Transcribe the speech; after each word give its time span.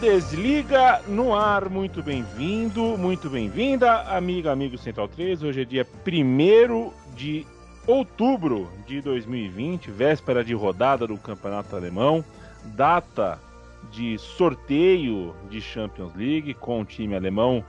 Bundesliga 0.00 1.02
no 1.06 1.34
ar, 1.34 1.68
muito 1.68 2.02
bem-vindo, 2.02 2.96
muito 2.96 3.28
bem-vinda, 3.28 4.00
amiga, 4.04 4.50
amigo 4.50 4.78
Central 4.78 5.06
3. 5.08 5.42
Hoje 5.42 5.60
é 5.60 5.64
dia 5.66 5.86
1 6.06 6.90
de 7.14 7.46
outubro 7.86 8.70
de 8.86 9.02
2020, 9.02 9.90
véspera 9.90 10.42
de 10.42 10.54
rodada 10.54 11.06
do 11.06 11.18
Campeonato 11.18 11.76
Alemão, 11.76 12.24
data 12.64 13.38
de 13.92 14.16
sorteio 14.16 15.34
de 15.50 15.60
Champions 15.60 16.14
League 16.16 16.54
com 16.54 16.80
o 16.80 16.84
time 16.86 17.14
alemão 17.14 17.62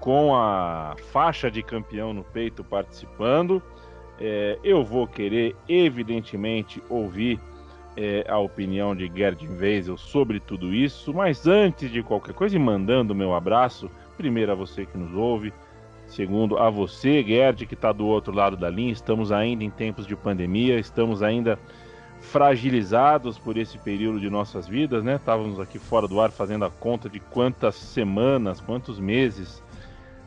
com 0.00 0.34
a 0.34 0.96
faixa 1.12 1.48
de 1.48 1.62
campeão 1.62 2.12
no 2.12 2.24
peito 2.24 2.64
participando. 2.64 3.62
É, 4.18 4.58
eu 4.64 4.84
vou 4.84 5.06
querer, 5.06 5.54
evidentemente, 5.68 6.82
ouvir 6.88 7.38
é, 7.96 8.24
a 8.28 8.38
opinião 8.38 8.94
de 8.94 9.10
Gerd 9.14 9.48
Weisel 9.48 9.96
sobre 9.96 10.38
tudo 10.38 10.74
isso, 10.74 11.14
mas 11.14 11.46
antes 11.46 11.90
de 11.90 12.02
qualquer 12.02 12.34
coisa, 12.34 12.54
e 12.56 12.58
mandando 12.58 13.14
meu 13.14 13.34
abraço, 13.34 13.90
primeiro 14.16 14.52
a 14.52 14.54
você 14.54 14.84
que 14.84 14.98
nos 14.98 15.14
ouve, 15.14 15.52
segundo 16.06 16.58
a 16.58 16.68
você, 16.70 17.22
Gerd, 17.22 17.66
que 17.66 17.74
está 17.74 17.92
do 17.92 18.06
outro 18.06 18.34
lado 18.34 18.56
da 18.56 18.68
linha, 18.68 18.92
estamos 18.92 19.32
ainda 19.32 19.64
em 19.64 19.70
tempos 19.70 20.06
de 20.06 20.14
pandemia, 20.14 20.78
estamos 20.78 21.22
ainda 21.22 21.58
fragilizados 22.20 23.38
por 23.38 23.56
esse 23.56 23.78
período 23.78 24.18
de 24.18 24.28
nossas 24.28 24.66
vidas, 24.66 25.02
né? 25.04 25.16
Estávamos 25.16 25.60
aqui 25.60 25.78
fora 25.78 26.08
do 26.08 26.20
ar 26.20 26.30
fazendo 26.30 26.64
a 26.64 26.70
conta 26.70 27.08
de 27.08 27.20
quantas 27.20 27.74
semanas, 27.74 28.60
quantos 28.60 28.98
meses 28.98 29.62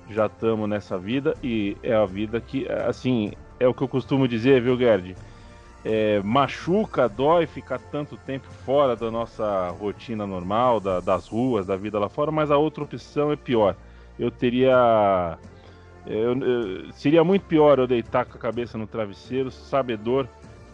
já 0.09 0.25
estamos 0.25 0.67
nessa 0.67 0.97
vida 0.97 1.35
e 1.44 1.77
é 1.83 1.94
a 1.94 2.05
vida 2.05 2.39
que, 2.41 2.67
assim, 2.88 3.33
é 3.59 3.67
o 3.67 3.73
que 3.73 3.81
eu 3.81 3.88
costumo 3.88 4.27
dizer, 4.27 4.61
viu, 4.61 4.77
Gerd? 4.77 5.16
É, 5.83 6.22
machuca, 6.22 7.08
dói 7.08 7.45
ficar 7.45 7.80
tanto 7.80 8.17
tempo 8.17 8.47
fora 8.66 8.95
da 8.95 9.09
nossa 9.09 9.69
rotina 9.69 10.27
normal, 10.27 10.80
da, 10.80 10.99
das 10.99 11.27
ruas, 11.27 11.67
da 11.67 11.75
vida 11.75 11.97
lá 11.97 12.09
fora, 12.09 12.31
mas 12.31 12.52
a 12.52 12.58
outra 12.58 12.83
opção 12.83 13.31
é 13.31 13.35
pior. 13.35 13.75
Eu 14.17 14.30
teria. 14.30 15.38
Eu, 16.05 16.38
eu, 16.38 16.94
seria 16.94 17.23
muito 17.23 17.45
pior 17.45 17.80
eu 17.80 17.88
deitar 17.88 18.25
com 18.25 18.38
a 18.38 18.41
cabeça 18.41 18.77
no 18.77 18.88
travesseiro, 18.88 19.52
sabedor 19.52 20.27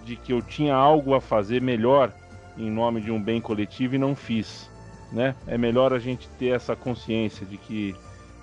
de 0.04 0.16
que 0.16 0.34
eu 0.34 0.42
tinha 0.42 0.76
algo 0.76 1.14
a 1.14 1.22
fazer 1.22 1.62
melhor 1.62 2.12
em 2.58 2.70
nome 2.70 3.02
de 3.02 3.12
um 3.12 3.22
bem 3.22 3.42
coletivo 3.42 3.96
e 3.96 3.98
não 3.98 4.16
fiz. 4.16 4.70
Né? 5.12 5.36
É 5.46 5.58
melhor 5.58 5.94
a 5.94 6.00
gente 6.00 6.28
ter 6.40 6.48
essa 6.48 6.76
consciência 6.76 7.46
de 7.46 7.58
que 7.58 7.96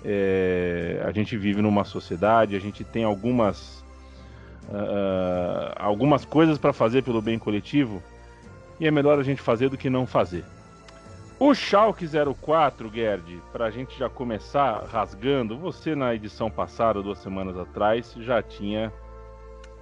é, 0.03 1.01
a 1.05 1.11
gente 1.11 1.37
vive 1.37 1.61
numa 1.61 1.83
sociedade, 1.83 2.55
a 2.55 2.59
gente 2.59 2.83
tem 2.83 3.03
algumas 3.03 3.82
uh, 4.69 5.73
algumas 5.75 6.25
coisas 6.25 6.57
para 6.57 6.73
fazer 6.73 7.03
pelo 7.03 7.21
bem 7.21 7.37
coletivo 7.37 8.01
e 8.79 8.87
é 8.87 8.91
melhor 8.91 9.19
a 9.19 9.23
gente 9.23 9.41
fazer 9.41 9.69
do 9.69 9.77
que 9.77 9.89
não 9.89 10.05
fazer. 10.05 10.43
O 11.39 11.53
Schalke 11.53 12.07
04, 12.07 12.89
Gerd, 12.93 13.41
para 13.51 13.65
a 13.65 13.71
gente 13.71 13.97
já 13.97 14.07
começar 14.07 14.85
rasgando, 14.85 15.57
você 15.57 15.95
na 15.95 16.13
edição 16.13 16.49
passada, 16.49 17.01
duas 17.01 17.17
semanas 17.17 17.57
atrás, 17.57 18.13
já 18.19 18.41
tinha 18.41 18.91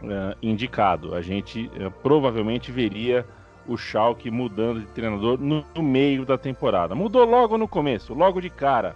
uh, 0.01 0.35
indicado. 0.41 1.13
A 1.13 1.21
gente 1.21 1.69
uh, 1.75 1.91
provavelmente 2.01 2.71
veria 2.71 3.25
o 3.67 3.77
Schalke 3.77 4.31
mudando 4.31 4.79
de 4.79 4.87
treinador 4.87 5.39
no, 5.39 5.63
no 5.75 5.83
meio 5.83 6.25
da 6.25 6.37
temporada. 6.37 6.95
Mudou 6.95 7.25
logo 7.25 7.57
no 7.57 7.67
começo, 7.67 8.13
logo 8.13 8.41
de 8.41 8.49
cara 8.49 8.95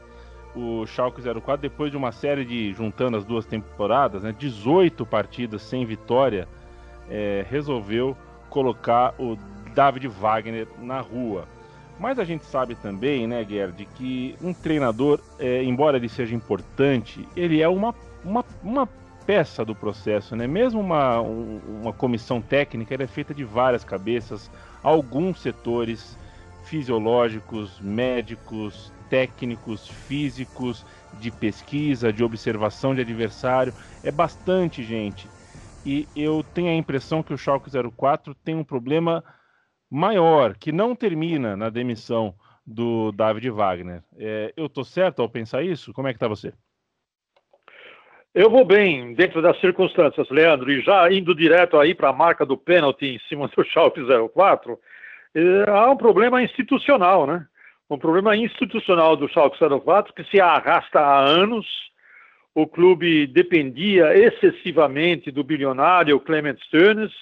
o 0.55 0.85
Schalke 0.85 1.21
04, 1.21 1.57
depois 1.61 1.91
de 1.91 1.97
uma 1.97 2.11
série 2.11 2.45
de, 2.45 2.73
juntando 2.73 3.17
as 3.17 3.25
duas 3.25 3.45
temporadas, 3.45 4.23
né, 4.23 4.33
18 4.37 5.05
partidas 5.05 5.61
sem 5.61 5.85
vitória, 5.85 6.47
é, 7.09 7.45
resolveu 7.49 8.15
colocar 8.49 9.13
o 9.19 9.37
David 9.73 10.07
Wagner 10.07 10.67
na 10.79 11.01
rua. 11.01 11.45
Mas 11.99 12.19
a 12.19 12.23
gente 12.23 12.45
sabe 12.45 12.75
também, 12.75 13.27
né, 13.27 13.45
Gerd, 13.47 13.85
que 13.95 14.35
um 14.41 14.53
treinador, 14.53 15.19
é, 15.39 15.63
embora 15.63 15.97
ele 15.97 16.09
seja 16.09 16.35
importante, 16.35 17.27
ele 17.35 17.61
é 17.61 17.67
uma, 17.67 17.95
uma, 18.23 18.43
uma 18.63 18.89
peça 19.25 19.65
do 19.65 19.73
processo, 19.73 20.35
né? 20.35 20.45
Mesmo 20.45 20.79
uma, 20.79 21.19
uma 21.21 21.93
comissão 21.93 22.41
técnica, 22.41 22.93
ela 22.93 23.03
é 23.03 23.07
feita 23.07 23.33
de 23.33 23.43
várias 23.43 23.83
cabeças, 23.83 24.51
alguns 24.83 25.41
setores 25.41 26.17
fisiológicos, 26.65 27.79
médicos, 27.79 28.91
técnicos, 29.09 29.87
físicos, 29.87 30.85
de 31.13 31.31
pesquisa, 31.31 32.11
de 32.11 32.23
observação 32.23 32.93
de 32.93 33.01
adversário. 33.01 33.73
É 34.03 34.11
bastante 34.11 34.83
gente. 34.83 35.27
E 35.85 36.07
eu 36.15 36.43
tenho 36.43 36.69
a 36.69 36.75
impressão 36.75 37.21
que 37.21 37.33
o 37.33 37.37
Schalke 37.37 37.69
04 37.95 38.33
tem 38.43 38.55
um 38.55 38.63
problema 38.63 39.23
maior, 39.89 40.55
que 40.55 40.71
não 40.71 40.95
termina 40.95 41.55
na 41.55 41.69
demissão 41.69 42.33
do 42.65 43.11
David 43.11 43.49
Wagner. 43.51 44.03
É, 44.17 44.51
eu 44.57 44.65
estou 44.65 44.83
certo 44.83 45.21
ao 45.21 45.29
pensar 45.29 45.63
isso? 45.63 45.93
Como 45.93 46.07
é 46.07 46.11
que 46.11 46.17
está 46.17 46.27
você? 46.27 46.53
Eu 48.33 48.49
vou 48.49 48.65
bem 48.65 49.13
dentro 49.13 49.41
das 49.41 49.57
circunstâncias, 49.61 50.29
Leandro, 50.29 50.69
e 50.69 50.81
já 50.81 51.09
indo 51.09 51.33
direto 51.33 51.77
aí 51.79 51.95
para 51.95 52.09
a 52.09 52.13
marca 52.13 52.45
do 52.45 52.57
pênalti 52.57 53.05
em 53.05 53.19
cima 53.29 53.47
do 53.47 53.63
Schalke 53.63 54.01
04, 54.33 54.77
é, 55.35 55.69
há 55.69 55.89
um 55.89 55.95
problema 55.95 56.41
institucional, 56.41 57.25
né? 57.25 57.45
Um 57.89 57.97
problema 57.97 58.35
institucional 58.35 59.15
do 59.15 59.27
Schalke 59.29 59.57
04 59.59 60.13
que 60.13 60.23
se 60.25 60.39
arrasta 60.39 60.99
há 60.99 61.19
anos. 61.19 61.65
O 62.53 62.65
clube 62.65 63.27
dependia 63.27 64.17
excessivamente 64.17 65.29
do 65.29 65.43
bilionário 65.43 66.19
Clement 66.19 66.57
Stearns, 66.67 67.13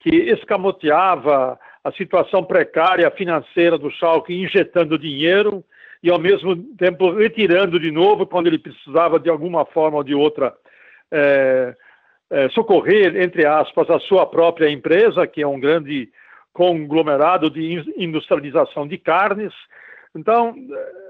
que 0.00 0.10
escamoteava 0.10 1.58
a 1.84 1.92
situação 1.92 2.42
precária 2.42 3.10
financeira 3.10 3.76
do 3.76 3.90
Schalke, 3.90 4.34
injetando 4.34 4.98
dinheiro 4.98 5.62
e 6.02 6.10
ao 6.10 6.18
mesmo 6.18 6.56
tempo 6.76 7.12
retirando 7.12 7.78
de 7.78 7.90
novo 7.90 8.26
quando 8.26 8.48
ele 8.48 8.58
precisava 8.58 9.20
de 9.20 9.30
alguma 9.30 9.64
forma 9.64 9.98
ou 9.98 10.04
de 10.04 10.14
outra 10.14 10.52
é, 11.12 11.76
é, 12.30 12.48
socorrer, 12.48 13.14
entre 13.20 13.44
aspas, 13.46 13.88
a 13.90 14.00
sua 14.00 14.26
própria 14.26 14.70
empresa, 14.70 15.26
que 15.26 15.42
é 15.42 15.46
um 15.46 15.60
grande 15.60 16.08
conglomerado 16.52 17.50
de 17.50 17.84
industrialização 17.96 18.88
de 18.88 18.98
carnes, 18.98 19.52
então, 20.14 20.54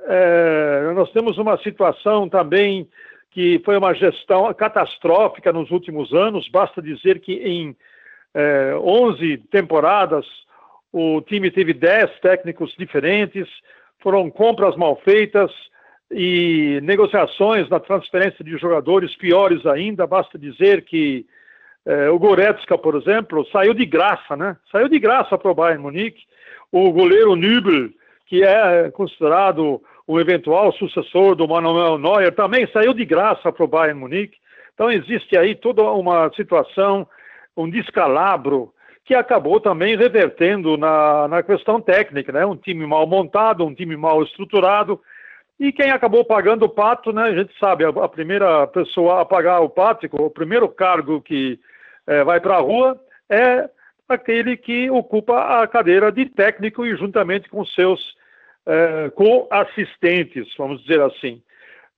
é, 0.06 0.92
nós 0.94 1.10
temos 1.12 1.36
uma 1.38 1.58
situação 1.58 2.28
também 2.28 2.88
que 3.32 3.60
foi 3.64 3.76
uma 3.76 3.94
gestão 3.94 4.52
catastrófica 4.54 5.52
nos 5.52 5.70
últimos 5.70 6.12
anos. 6.12 6.48
Basta 6.48 6.80
dizer 6.80 7.20
que 7.20 7.34
em 7.34 7.76
é, 8.34 8.74
11 8.76 9.38
temporadas 9.50 10.26
o 10.92 11.20
time 11.22 11.50
teve 11.50 11.72
10 11.72 12.20
técnicos 12.20 12.74
diferentes, 12.78 13.48
foram 14.00 14.30
compras 14.30 14.76
mal 14.76 14.96
feitas 14.96 15.50
e 16.10 16.78
negociações 16.82 17.68
na 17.70 17.80
transferência 17.80 18.44
de 18.44 18.56
jogadores 18.58 19.16
piores 19.16 19.64
ainda. 19.64 20.06
Basta 20.06 20.38
dizer 20.38 20.84
que 20.84 21.26
é, 21.86 22.10
o 22.10 22.18
Goretzka, 22.18 22.76
por 22.76 22.94
exemplo, 22.94 23.46
saiu 23.50 23.72
de 23.72 23.86
graça, 23.86 24.36
né? 24.36 24.56
Saiu 24.70 24.88
de 24.88 24.98
graça 24.98 25.38
para 25.38 25.50
o 25.50 25.54
Bayern 25.54 25.82
Munique. 25.82 26.22
O 26.70 26.92
goleiro 26.92 27.34
Nübel 27.34 27.90
que 28.32 28.42
é 28.42 28.90
considerado 28.92 29.82
o 30.06 30.18
eventual 30.18 30.72
sucessor 30.72 31.34
do 31.34 31.46
Manuel 31.46 31.98
Neuer, 31.98 32.34
também 32.34 32.66
saiu 32.72 32.94
de 32.94 33.04
graça 33.04 33.52
para 33.52 33.62
o 33.62 33.68
Bayern 33.68 34.00
Munique. 34.00 34.38
Então 34.72 34.90
existe 34.90 35.36
aí 35.36 35.54
toda 35.54 35.82
uma 35.82 36.32
situação, 36.34 37.06
um 37.54 37.68
descalabro, 37.68 38.72
que 39.04 39.14
acabou 39.14 39.60
também 39.60 39.98
revertendo 39.98 40.78
na, 40.78 41.28
na 41.28 41.42
questão 41.42 41.78
técnica, 41.78 42.32
né? 42.32 42.46
Um 42.46 42.56
time 42.56 42.86
mal 42.86 43.06
montado, 43.06 43.66
um 43.66 43.74
time 43.74 43.98
mal 43.98 44.22
estruturado, 44.22 44.98
e 45.60 45.70
quem 45.70 45.90
acabou 45.90 46.24
pagando 46.24 46.64
o 46.64 46.70
pato, 46.70 47.12
né? 47.12 47.24
A 47.24 47.34
gente 47.34 47.52
sabe, 47.58 47.84
a, 47.84 47.90
a 47.90 48.08
primeira 48.08 48.66
pessoa 48.68 49.20
a 49.20 49.26
pagar 49.26 49.60
o 49.60 49.68
pato, 49.68 50.08
o 50.10 50.30
primeiro 50.30 50.70
cargo 50.70 51.20
que 51.20 51.60
é, 52.06 52.24
vai 52.24 52.40
para 52.40 52.56
a 52.56 52.60
rua 52.60 52.98
é 53.28 53.68
aquele 54.08 54.56
que 54.56 54.88
ocupa 54.90 55.60
a 55.60 55.66
cadeira 55.66 56.10
de 56.10 56.24
técnico 56.30 56.86
e 56.86 56.96
juntamente 56.96 57.50
com 57.50 57.62
seus 57.66 58.21
é, 58.66 59.10
com 59.10 59.46
assistentes, 59.50 60.48
vamos 60.56 60.82
dizer 60.82 61.00
assim. 61.00 61.42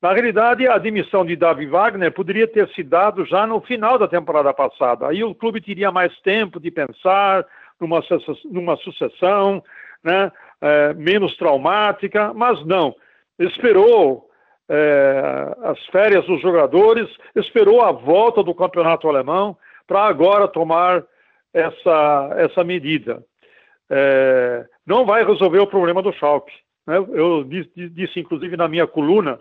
Na 0.00 0.12
realidade, 0.12 0.66
a 0.66 0.74
admissão 0.74 1.24
de 1.24 1.34
Davi 1.34 1.66
Wagner 1.66 2.12
poderia 2.12 2.46
ter 2.46 2.68
se 2.74 2.82
dado 2.82 3.24
já 3.24 3.46
no 3.46 3.60
final 3.60 3.98
da 3.98 4.06
temporada 4.06 4.52
passada. 4.52 5.08
Aí 5.08 5.24
o 5.24 5.34
clube 5.34 5.62
teria 5.62 5.90
mais 5.90 6.14
tempo 6.20 6.60
de 6.60 6.70
pensar 6.70 7.46
numa, 7.80 8.02
numa 8.44 8.76
sucessão 8.76 9.62
né, 10.02 10.30
é, 10.60 10.92
menos 10.92 11.34
traumática, 11.36 12.34
mas 12.34 12.64
não. 12.66 12.94
Esperou 13.38 14.28
é, 14.68 15.56
as 15.62 15.82
férias 15.86 16.26
dos 16.26 16.40
jogadores, 16.42 17.08
esperou 17.34 17.80
a 17.80 17.92
volta 17.92 18.42
do 18.42 18.54
campeonato 18.54 19.08
alemão 19.08 19.56
para 19.86 20.04
agora 20.04 20.46
tomar 20.46 21.02
essa, 21.52 22.30
essa 22.36 22.62
medida 22.62 23.22
é, 23.90 24.66
não 24.86 25.04
vai 25.04 25.24
resolver 25.24 25.58
o 25.58 25.66
problema 25.66 26.02
do 26.02 26.12
Schalke. 26.12 26.52
Né? 26.86 26.96
Eu 26.96 27.44
disse, 27.44 27.88
disse, 27.90 28.20
inclusive, 28.20 28.56
na 28.56 28.68
minha 28.68 28.86
coluna 28.86 29.38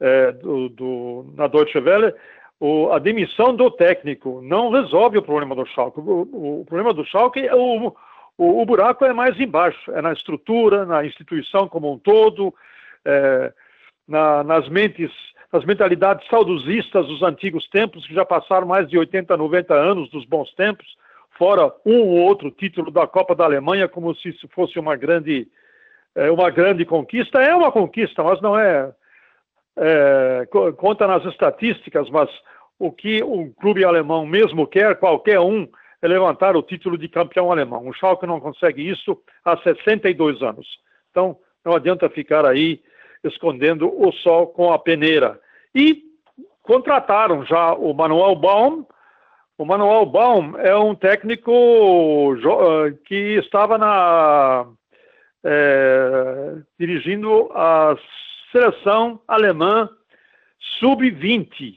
é, 0.00 0.32
do, 0.32 0.68
do, 0.68 1.32
na 1.36 1.46
Deutsche 1.46 1.78
Welle, 1.78 2.14
o, 2.60 2.90
a 2.92 2.98
demissão 2.98 3.54
do 3.54 3.70
técnico 3.70 4.40
não 4.42 4.70
resolve 4.70 5.18
o 5.18 5.22
problema 5.22 5.54
do 5.54 5.66
Schalke. 5.66 6.00
O, 6.00 6.60
o, 6.60 6.64
problema 6.64 6.92
do 6.92 7.04
Schalke 7.04 7.46
é 7.46 7.54
o, 7.54 7.94
O, 8.36 8.66
buraco 8.66 9.04
é 9.04 9.12
mais 9.12 9.38
embaixo, 9.38 9.90
é 9.92 10.02
na 10.02 10.12
estrutura, 10.12 10.84
na 10.84 11.04
instituição 11.04 11.68
como 11.68 11.92
um 11.92 11.98
todo, 11.98 12.54
é, 13.04 13.52
na, 14.06 14.42
nas 14.42 14.68
mentes, 14.68 15.12
nas 15.52 15.64
mentalidades 15.64 16.26
saudosistas 16.28 17.06
dos 17.06 17.22
antigos 17.22 17.68
tempos, 17.68 18.06
que 18.06 18.14
já 18.14 18.24
passaram 18.24 18.66
mais 18.66 18.88
de 18.88 18.98
80, 18.98 19.36
90 19.36 19.74
anos 19.74 20.10
dos 20.10 20.24
bons 20.24 20.52
tempos, 20.54 20.86
fora 21.38 21.72
um 21.86 22.00
ou 22.00 22.18
outro 22.18 22.50
título 22.50 22.90
da 22.90 23.06
Copa 23.06 23.34
da 23.34 23.44
Alemanha, 23.44 23.88
como 23.88 24.14
se 24.16 24.30
isso 24.30 24.48
fosse 24.48 24.78
uma 24.78 24.96
grande, 24.96 25.48
é, 26.14 26.30
uma 26.30 26.50
grande 26.50 26.84
conquista. 26.84 27.40
É 27.40 27.54
uma 27.54 27.72
conquista, 27.72 28.22
mas 28.22 28.40
não 28.42 28.58
é, 28.58 28.92
é 29.78 30.46
conta 30.76 31.06
nas 31.06 31.24
estatísticas, 31.24 32.10
mas 32.10 32.28
o 32.78 32.92
que 32.92 33.22
um 33.22 33.50
clube 33.52 33.84
alemão 33.84 34.26
mesmo 34.26 34.66
quer, 34.66 34.96
qualquer 34.96 35.40
um, 35.40 35.66
é 36.02 36.06
levantar 36.06 36.56
o 36.56 36.62
título 36.62 36.96
de 36.96 37.08
campeão 37.08 37.50
alemão. 37.50 37.88
O 37.88 37.92
Schalke 37.92 38.26
não 38.26 38.40
consegue 38.40 38.88
isso 38.88 39.20
há 39.44 39.56
62 39.56 40.42
anos. 40.42 40.66
Então, 41.10 41.36
não 41.64 41.74
adianta 41.74 42.08
ficar 42.08 42.46
aí 42.46 42.80
escondendo 43.24 43.92
o 44.00 44.12
sol 44.12 44.48
com 44.48 44.72
a 44.72 44.78
peneira. 44.78 45.40
E 45.74 46.02
contrataram 46.62 47.44
já 47.44 47.72
o 47.74 47.92
Manuel 47.92 48.36
Baum. 48.36 48.84
O 49.58 49.64
Manuel 49.64 50.06
Baum 50.06 50.56
é 50.56 50.76
um 50.76 50.94
técnico 50.94 51.52
eh, 51.52 52.94
que 53.04 53.38
estava 53.38 53.76
na, 53.76 54.68
é, 55.44 56.54
dirigindo 56.78 57.50
a 57.52 57.96
seleção 58.52 59.20
alemã 59.26 59.90
sub-20. 60.78 61.76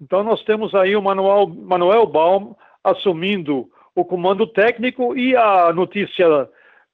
Então 0.00 0.24
nós 0.24 0.42
temos 0.44 0.74
aí 0.74 0.96
o 0.96 1.02
Manuel, 1.02 1.48
Manuel 1.48 2.06
Baum 2.06 2.56
assumindo 2.82 3.68
o 3.94 4.06
comando 4.06 4.46
técnico 4.46 5.14
e 5.14 5.36
a 5.36 5.70
notícia 5.70 6.48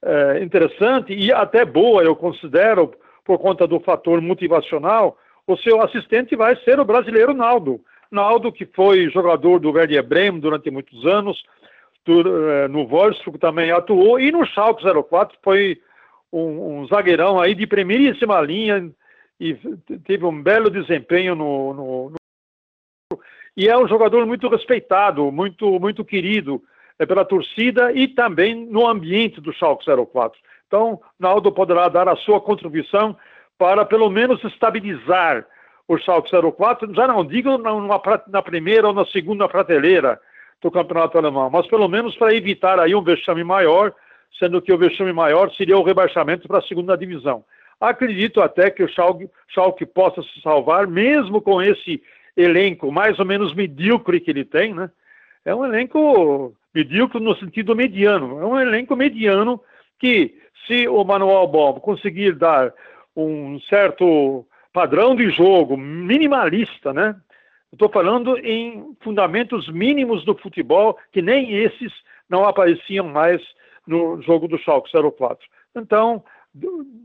é, 0.05 0.43
interessante 0.43 1.13
e 1.13 1.33
até 1.33 1.65
boa, 1.65 2.03
eu 2.03 2.17
considero, 2.17 2.93
por 3.25 3.39
conta 3.39 3.69
do 3.69 3.79
fator 3.79 4.21
motivacional, 4.21 5.17
o 5.47 5.57
seu 5.59 5.81
assistente 5.81 6.35
vai 6.35 6.57
ser 6.65 6.81
o 6.81 6.85
brasileiro 6.85 7.33
Naldo. 7.33 7.81
Naldo, 8.11 8.53
que 8.53 8.67
foi 8.67 9.11
jogador 9.11 9.59
do 9.59 9.71
Werder 9.71 10.03
Bremen 10.03 10.41
durante 10.41 10.71
muitos 10.71 11.05
anos, 11.07 11.43
é, 12.09 12.69
no 12.69 12.87
Wolfsburg 12.87 13.39
também 13.39 13.71
atuou, 13.71 14.19
e 14.19 14.33
no 14.33 14.47
Schalke 14.47 14.83
04 14.83 15.39
foi 15.43 15.79
um, 16.33 16.81
um, 16.81 16.87
zagueirão 16.87 17.39
aí 17.39 17.55
de 17.55 17.67
primeiríssima 17.67 18.41
linha 18.41 18.91
e 19.39 19.55
teve 20.05 20.25
um 20.25 20.43
belo 20.43 20.71
desempenho 20.71 21.35
no, 21.35 21.75
no, 21.75 22.13
e 23.55 23.69
é 23.69 23.77
um 23.77 23.89
jogador 23.89 24.25
muito 24.25 24.49
respeitado, 24.49 25.31
muito, 25.31 25.79
muito 25.79 26.05
querido 26.05 26.63
é, 26.99 27.05
pela 27.05 27.25
torcida 27.25 27.93
e 27.93 28.09
também 28.09 28.55
no 28.55 28.87
ambiente 28.87 29.41
do 29.41 29.53
Schalke 29.53 29.85
04. 29.85 30.41
Então, 30.67 31.01
Naldo 31.19 31.53
poderá 31.53 31.89
dar 31.89 32.09
a 32.09 32.17
sua 32.17 32.41
contribuição 32.41 33.17
para 33.59 33.85
pelo 33.85 34.09
menos 34.09 34.43
estabilizar 34.45 35.45
o 35.89 35.97
Schalke 35.97 36.31
04, 36.31 36.95
já 36.95 37.09
não 37.09 37.25
digo 37.25 37.57
na, 37.57 37.73
na 38.29 38.43
primeira 38.43 38.89
ou 38.89 38.95
na 38.95 39.07
segunda 39.07 39.49
prateleira 39.49 40.21
do 40.61 40.71
campeonato 40.71 41.17
alemão, 41.17 41.49
mas 41.49 41.67
pelo 41.67 41.89
menos 41.89 42.15
para 42.17 42.35
evitar 42.35 42.79
aí 42.79 42.95
um 42.95 43.03
vexame 43.03 43.43
maior, 43.43 43.95
sendo 44.39 44.61
que 44.61 44.73
o 44.73 44.79
vexame 44.79 45.13
maior 45.13 45.51
seria 45.53 45.79
o 45.79 45.83
rebaixamento 45.83 46.47
para 46.47 46.59
a 46.59 46.63
segunda 46.63 46.97
divisão. 46.97 47.43
Acredito 47.81 48.43
até 48.43 48.71
que 48.71 48.83
o 48.83 48.89
Schalke, 48.89 49.31
Schalke 49.49 49.87
possa 49.87 50.23
se 50.23 50.41
salvar, 50.43 50.87
mesmo 50.87 51.41
com 51.41 51.63
esse 51.63 52.03
elenco 52.37 52.93
mais 52.93 53.19
ou 53.19 53.25
menos 53.25 53.55
medíocre 53.55 54.21
que 54.21 54.31
ele 54.31 54.45
tem, 54.45 54.75
né? 54.75 54.91
É 55.45 55.55
um 55.55 55.65
elenco 55.65 56.55
medíocre 56.75 57.21
no 57.21 57.35
sentido 57.37 57.75
mediano. 57.75 58.41
É 58.41 58.45
um 58.45 58.61
elenco 58.61 58.95
mediano 58.95 59.61
que, 59.99 60.37
se 60.67 60.87
o 60.89 61.03
Manuel 61.05 61.47
Bob 61.47 61.81
conseguir 61.81 62.35
dar 62.35 62.75
um 63.17 63.59
certo 63.61 64.45
padrão 64.79 65.17
de 65.17 65.29
jogo 65.31 65.77
minimalista, 65.77 66.93
né? 66.93 67.17
Estou 67.73 67.89
falando 67.89 68.39
em 68.39 68.95
fundamentos 69.01 69.69
mínimos 69.69 70.25
do 70.25 70.37
futebol, 70.37 70.97
que 71.11 71.21
nem 71.21 71.53
esses 71.53 71.93
não 72.31 72.45
apareciam 72.45 73.09
mais 73.09 73.43
no 73.85 74.23
jogo 74.23 74.47
do 74.47 74.57
Schalke 74.57 74.89
04. 74.93 75.45
Então, 75.75 76.23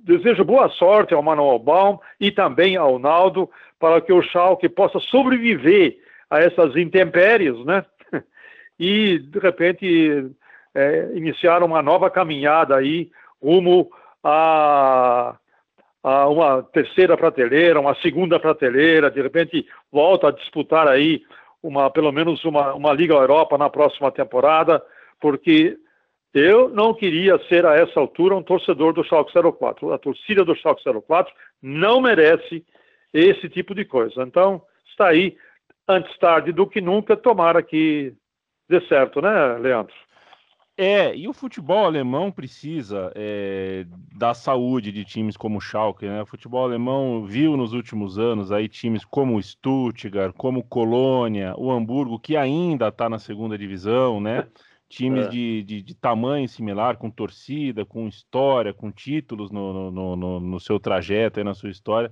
desejo 0.05 0.43
boa 0.43 0.69
sorte 0.69 1.15
ao 1.15 1.23
Manuel 1.23 1.57
Baum 1.57 1.97
e 2.19 2.29
também 2.29 2.75
ao 2.75 2.99
Naldo 2.99 3.49
para 3.79 3.99
que 3.99 4.13
o 4.13 4.21
Schalke 4.21 4.69
possa 4.69 4.99
sobreviver 4.99 5.97
a 6.29 6.41
essas 6.41 6.75
intempéries, 6.75 7.57
né? 7.65 7.83
E, 8.79 9.17
de 9.17 9.39
repente, 9.39 10.29
é, 10.75 11.11
iniciar 11.15 11.63
uma 11.63 11.81
nova 11.81 12.09
caminhada 12.09 12.75
aí 12.75 13.09
rumo 13.41 13.89
a, 14.23 15.37
a 16.03 16.27
uma 16.27 16.61
terceira 16.61 17.15
prateleira, 17.15 17.79
uma 17.79 17.95
segunda 17.95 18.37
prateleira, 18.37 19.09
de 19.09 19.21
repente 19.21 19.65
volta 19.89 20.27
a 20.27 20.31
disputar 20.31 20.87
aí 20.87 21.23
uma, 21.61 21.89
pelo 21.89 22.11
menos 22.11 22.43
uma, 22.43 22.73
uma 22.73 22.91
Liga 22.91 23.13
Europa 23.13 23.57
na 23.57 23.69
próxima 23.69 24.11
temporada, 24.11 24.83
porque 25.21 25.77
eu 26.33 26.67
não 26.67 26.93
queria 26.93 27.39
ser 27.47 27.65
a 27.65 27.75
essa 27.75 27.99
altura 27.99 28.35
um 28.35 28.43
torcedor 28.43 28.91
do 28.91 29.03
Schalke 29.03 29.31
04. 29.31 29.93
A 29.93 29.97
torcida 29.97 30.43
do 30.43 30.55
Schalke 30.55 30.83
04 30.83 31.33
não 31.61 32.01
merece 32.01 32.65
esse 33.13 33.47
tipo 33.47 33.73
de 33.73 33.85
coisa. 33.85 34.23
Então, 34.23 34.61
está 34.89 35.07
aí, 35.07 35.37
antes 35.87 36.17
tarde 36.17 36.51
do 36.51 36.67
que 36.67 36.81
nunca, 36.81 37.15
tomara 37.15 37.61
que 37.63 38.13
dê 38.67 38.81
certo, 38.87 39.21
né, 39.21 39.57
Leandro? 39.59 39.93
É, 40.75 41.15
e 41.15 41.27
o 41.27 41.33
futebol 41.33 41.85
alemão 41.85 42.31
precisa 42.31 43.11
é, 43.15 43.85
da 44.15 44.33
saúde 44.33 44.91
de 44.91 45.05
times 45.05 45.37
como 45.37 45.59
o 45.59 45.61
Schalke, 45.61 46.07
né? 46.07 46.23
O 46.23 46.25
futebol 46.25 46.63
alemão 46.63 47.25
viu 47.25 47.55
nos 47.55 47.73
últimos 47.73 48.17
anos 48.17 48.51
aí 48.51 48.67
times 48.67 49.05
como 49.05 49.37
o 49.37 49.43
Stuttgart, 49.43 50.33
como 50.35 50.61
o 50.61 50.63
Colônia, 50.63 51.53
o 51.57 51.71
Hamburgo, 51.71 52.19
que 52.19 52.35
ainda 52.35 52.87
está 52.87 53.07
na 53.07 53.19
segunda 53.19 53.55
divisão, 53.55 54.19
né? 54.19 54.47
times 54.93 55.25
é. 55.25 55.29
de, 55.29 55.63
de, 55.63 55.81
de, 55.81 55.95
tamanho 55.95 56.47
similar, 56.47 56.97
com 56.97 57.09
torcida, 57.09 57.83
com 57.83 58.07
história, 58.07 58.73
com 58.73 58.91
títulos 58.91 59.49
no, 59.49 59.91
no, 59.91 60.15
no, 60.15 60.39
no 60.39 60.59
seu 60.59 60.79
trajeto 60.79 61.39
e 61.39 61.43
na 61.43 61.55
sua 61.55 61.71
história, 61.71 62.11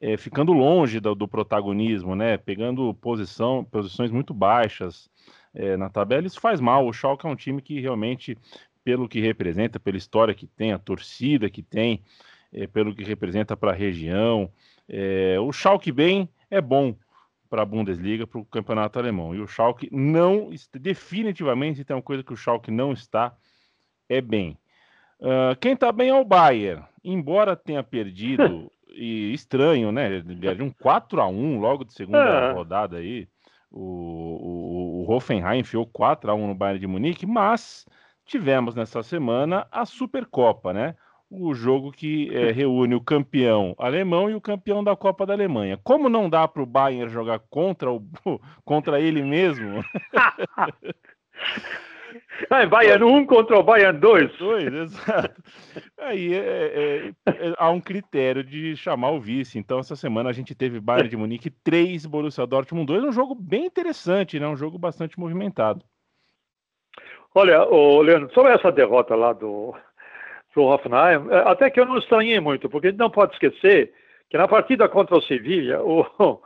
é, 0.00 0.16
ficando 0.16 0.52
longe 0.52 0.98
do, 0.98 1.14
do, 1.14 1.28
protagonismo, 1.28 2.16
né? 2.16 2.36
Pegando 2.36 2.92
posição, 2.94 3.64
posições 3.64 4.10
muito 4.10 4.34
baixas 4.34 5.08
é, 5.58 5.76
na 5.76 5.90
tabela, 5.90 6.26
isso 6.26 6.40
faz 6.40 6.60
mal. 6.60 6.86
O 6.86 6.92
Schalke 6.92 7.26
é 7.26 7.28
um 7.28 7.36
time 7.36 7.60
que 7.60 7.80
realmente, 7.80 8.38
pelo 8.84 9.08
que 9.08 9.20
representa, 9.20 9.80
pela 9.80 9.96
história 9.96 10.32
que 10.32 10.46
tem, 10.46 10.72
a 10.72 10.78
torcida 10.78 11.50
que 11.50 11.62
tem, 11.62 12.02
é, 12.52 12.66
pelo 12.66 12.94
que 12.94 13.02
representa 13.02 13.56
para 13.56 13.72
a 13.72 13.74
região, 13.74 14.50
é, 14.88 15.36
o 15.40 15.52
Schalke 15.52 15.90
bem 15.90 16.28
é 16.50 16.60
bom 16.60 16.96
para 17.50 17.62
a 17.62 17.66
Bundesliga, 17.66 18.26
para 18.26 18.38
o 18.40 18.44
campeonato 18.44 18.98
alemão. 18.98 19.34
E 19.34 19.40
o 19.40 19.48
Schalke 19.48 19.88
não, 19.90 20.50
definitivamente, 20.74 21.84
tem 21.84 21.96
uma 21.96 22.02
coisa 22.02 22.22
que 22.22 22.32
o 22.32 22.36
Schalke 22.36 22.70
não 22.70 22.92
está, 22.92 23.34
é 24.08 24.20
bem. 24.20 24.56
Uh, 25.18 25.56
quem 25.60 25.72
está 25.72 25.90
bem 25.90 26.10
é 26.10 26.14
o 26.14 26.24
Bayern, 26.24 26.84
embora 27.02 27.56
tenha 27.56 27.82
perdido, 27.82 28.70
e 28.94 29.32
estranho, 29.32 29.92
né? 29.92 30.20
De 30.20 30.62
um 30.62 30.70
4 30.70 31.20
a 31.20 31.26
1 31.26 31.58
logo 31.58 31.84
de 31.84 31.92
segunda 31.92 32.18
é. 32.18 32.52
rodada 32.52 32.98
aí. 32.98 33.28
O, 33.70 33.80
o, 33.80 34.67
o 35.08 35.14
Hoffenheim 35.14 35.60
enfiou 35.60 35.86
4 35.86 36.30
a 36.30 36.34
1 36.34 36.48
no 36.48 36.54
Bayern 36.54 36.80
de 36.80 36.86
Munique, 36.86 37.24
mas 37.24 37.86
tivemos 38.26 38.74
nessa 38.74 39.02
semana 39.02 39.66
a 39.72 39.86
Supercopa, 39.86 40.72
né? 40.72 40.94
o 41.30 41.54
jogo 41.54 41.92
que 41.92 42.34
é, 42.34 42.52
reúne 42.52 42.94
o 42.94 43.00
campeão 43.00 43.74
alemão 43.78 44.30
e 44.30 44.34
o 44.34 44.40
campeão 44.40 44.84
da 44.84 44.94
Copa 44.94 45.24
da 45.24 45.32
Alemanha. 45.32 45.78
Como 45.82 46.08
não 46.08 46.28
dá 46.28 46.46
para 46.46 46.62
o 46.62 46.66
Bayern 46.66 47.10
jogar 47.10 47.38
contra, 47.50 47.90
o, 47.90 48.02
contra 48.64 49.00
ele 49.00 49.22
mesmo? 49.22 49.82
Ah, 52.50 52.66
Bayern 52.66 53.04
1 53.04 53.26
contra 53.26 53.58
o 53.58 53.62
Bayern 53.62 53.98
2. 53.98 54.38
2, 54.38 54.74
exato. 54.74 55.42
Aí 55.98 56.34
é, 56.34 56.38
é, 56.38 57.12
é, 57.26 57.54
há 57.58 57.70
um 57.70 57.80
critério 57.80 58.42
de 58.42 58.76
chamar 58.76 59.10
o 59.10 59.20
vice. 59.20 59.58
Então, 59.58 59.78
essa 59.78 59.96
semana 59.96 60.30
a 60.30 60.32
gente 60.32 60.54
teve 60.54 60.80
Bayern 60.80 61.08
de 61.08 61.16
Munique 61.16 61.50
3, 61.50 62.06
Borussia 62.06 62.46
Dortmund 62.46 62.86
2. 62.86 63.04
Um 63.04 63.12
jogo 63.12 63.34
bem 63.34 63.66
interessante, 63.66 64.38
né? 64.38 64.46
Um 64.46 64.56
jogo 64.56 64.78
bastante 64.78 65.18
movimentado. 65.18 65.84
Olha, 67.34 67.62
ô, 67.68 68.00
Leandro, 68.00 68.32
sobre 68.32 68.52
essa 68.52 68.72
derrota 68.72 69.14
lá 69.14 69.32
do, 69.32 69.74
para 70.52 70.62
o 70.62 70.66
Hoffenheim, 70.66 71.28
é, 71.30 71.48
até 71.48 71.70
que 71.70 71.78
eu 71.78 71.86
não 71.86 71.98
estranhei 71.98 72.40
muito, 72.40 72.68
porque 72.68 72.88
a 72.88 72.90
gente 72.90 72.98
não 72.98 73.10
pode 73.10 73.34
esquecer 73.34 73.92
que 74.28 74.36
na 74.36 74.48
partida 74.48 74.88
contra 74.88 75.16
o 75.16 75.22
Sevilha, 75.22 75.80
o, 75.82 76.04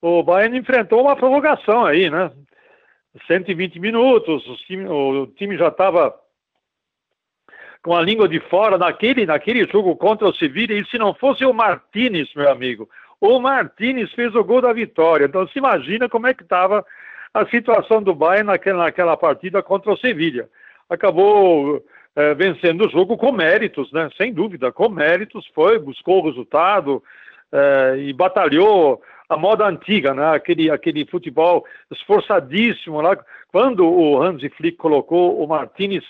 o 0.00 0.22
Bayern 0.22 0.58
enfrentou 0.58 1.02
uma 1.02 1.16
provocação 1.16 1.84
aí, 1.84 2.08
né? 2.10 2.30
120 3.26 3.78
minutos, 3.80 4.44
time, 4.66 4.88
o 4.88 5.26
time 5.28 5.56
já 5.56 5.68
estava 5.68 6.14
com 7.82 7.94
a 7.94 8.02
língua 8.02 8.28
de 8.28 8.40
fora 8.40 8.76
naquele, 8.76 9.24
naquele 9.24 9.64
jogo 9.66 9.96
contra 9.96 10.26
o 10.26 10.34
Sevilha, 10.34 10.74
e 10.74 10.84
se 10.86 10.98
não 10.98 11.14
fosse 11.14 11.44
o 11.44 11.52
Martinez, 11.52 12.28
meu 12.34 12.50
amigo, 12.50 12.88
o 13.20 13.38
Martinez 13.38 14.12
fez 14.12 14.34
o 14.34 14.44
gol 14.44 14.60
da 14.60 14.72
vitória. 14.72 15.26
Então 15.26 15.46
se 15.48 15.58
imagina 15.58 16.08
como 16.08 16.26
é 16.26 16.34
que 16.34 16.42
estava 16.42 16.84
a 17.32 17.46
situação 17.46 18.02
do 18.02 18.14
Bayern 18.14 18.46
naquela, 18.46 18.84
naquela 18.84 19.16
partida 19.16 19.62
contra 19.62 19.92
o 19.92 19.96
Sevilha. 19.96 20.48
Acabou 20.88 21.84
é, 22.14 22.34
vencendo 22.34 22.86
o 22.86 22.90
jogo 22.90 23.16
com 23.16 23.30
méritos, 23.30 23.92
né? 23.92 24.08
Sem 24.16 24.32
dúvida, 24.32 24.72
com 24.72 24.88
méritos, 24.88 25.46
foi, 25.54 25.78
buscou 25.78 26.20
o 26.20 26.26
resultado 26.26 27.02
é, 27.52 27.96
e 27.98 28.12
batalhou 28.12 29.02
a 29.28 29.36
moda 29.36 29.66
antiga, 29.66 30.14
né? 30.14 30.34
Aquele, 30.34 30.70
aquele 30.70 31.04
futebol 31.06 31.64
esforçadíssimo 31.90 33.00
lá. 33.00 33.16
Quando 33.50 33.86
o 33.86 34.22
Hansi 34.22 34.48
Flick 34.50 34.76
colocou 34.76 35.42
o 35.42 35.48
Martinez 35.48 36.04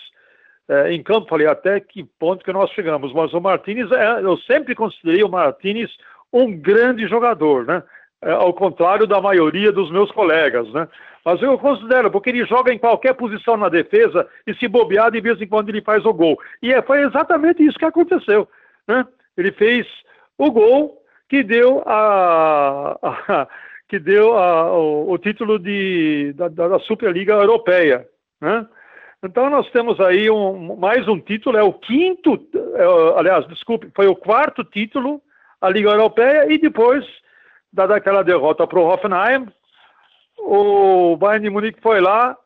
é, 0.68 0.92
em 0.92 1.02
campo, 1.02 1.28
falei 1.28 1.46
até 1.46 1.80
que 1.80 2.04
ponto 2.18 2.44
que 2.44 2.52
nós 2.52 2.70
chegamos. 2.72 3.12
Mas 3.12 3.32
o 3.32 3.40
Martinez, 3.40 3.90
é, 3.92 4.20
eu 4.20 4.36
sempre 4.38 4.74
considerei 4.74 5.22
o 5.22 5.28
Martinez 5.28 5.90
um 6.32 6.56
grande 6.56 7.06
jogador, 7.06 7.64
né? 7.64 7.82
É, 8.22 8.32
ao 8.32 8.52
contrário 8.52 9.06
da 9.06 9.20
maioria 9.20 9.70
dos 9.70 9.90
meus 9.90 10.10
colegas, 10.10 10.70
né? 10.72 10.88
Mas 11.24 11.42
eu 11.42 11.58
considero, 11.58 12.10
porque 12.10 12.30
ele 12.30 12.46
joga 12.46 12.72
em 12.72 12.78
qualquer 12.78 13.14
posição 13.14 13.56
na 13.56 13.68
defesa 13.68 14.28
e 14.46 14.54
se 14.54 14.68
bobear, 14.68 15.10
de 15.10 15.20
vez 15.20 15.40
em 15.40 15.46
quando 15.46 15.68
ele 15.68 15.82
faz 15.82 16.04
o 16.04 16.12
gol. 16.12 16.38
E 16.62 16.72
é, 16.72 16.80
foi 16.82 17.02
exatamente 17.02 17.64
isso 17.64 17.78
que 17.78 17.84
aconteceu, 17.84 18.48
né? 18.86 19.04
Ele 19.36 19.52
fez 19.52 19.86
o 20.38 20.50
gol 20.50 21.02
que 21.28 21.42
deu 21.42 21.82
a, 21.86 22.98
a 23.02 23.48
que 23.88 23.98
deu 23.98 24.36
a, 24.36 24.76
o, 24.76 25.12
o, 25.12 25.18
título 25.18 25.58
de, 25.58 26.32
da, 26.34 26.48
da 26.48 26.78
Superliga 26.80 27.34
Europeia, 27.34 28.06
né? 28.40 28.66
Então 29.22 29.48
nós 29.48 29.70
temos 29.70 29.98
aí 30.00 30.28
um, 30.30 30.76
mais 30.76 31.06
um 31.08 31.18
título, 31.20 31.56
é 31.56 31.62
o 31.62 31.72
quinto, 31.72 32.34
é, 32.54 33.18
aliás, 33.18 33.46
desculpe, 33.48 33.90
foi 33.94 34.06
o 34.06 34.16
quarto 34.16 34.62
título 34.64 35.22
a 35.60 35.70
Liga 35.70 35.90
Europeia 35.90 36.52
e 36.52 36.58
depois 36.58 37.04
da 37.72 37.86
daquela 37.86 38.22
derrota 38.22 38.66
para 38.66 38.78
o 38.78 38.86
Hoffenheim, 38.86 39.48
o 40.38 41.16
Bayern 41.16 41.44
de 41.44 41.50
Munique 41.50 41.80
foi 41.80 42.00
lá 42.00 42.36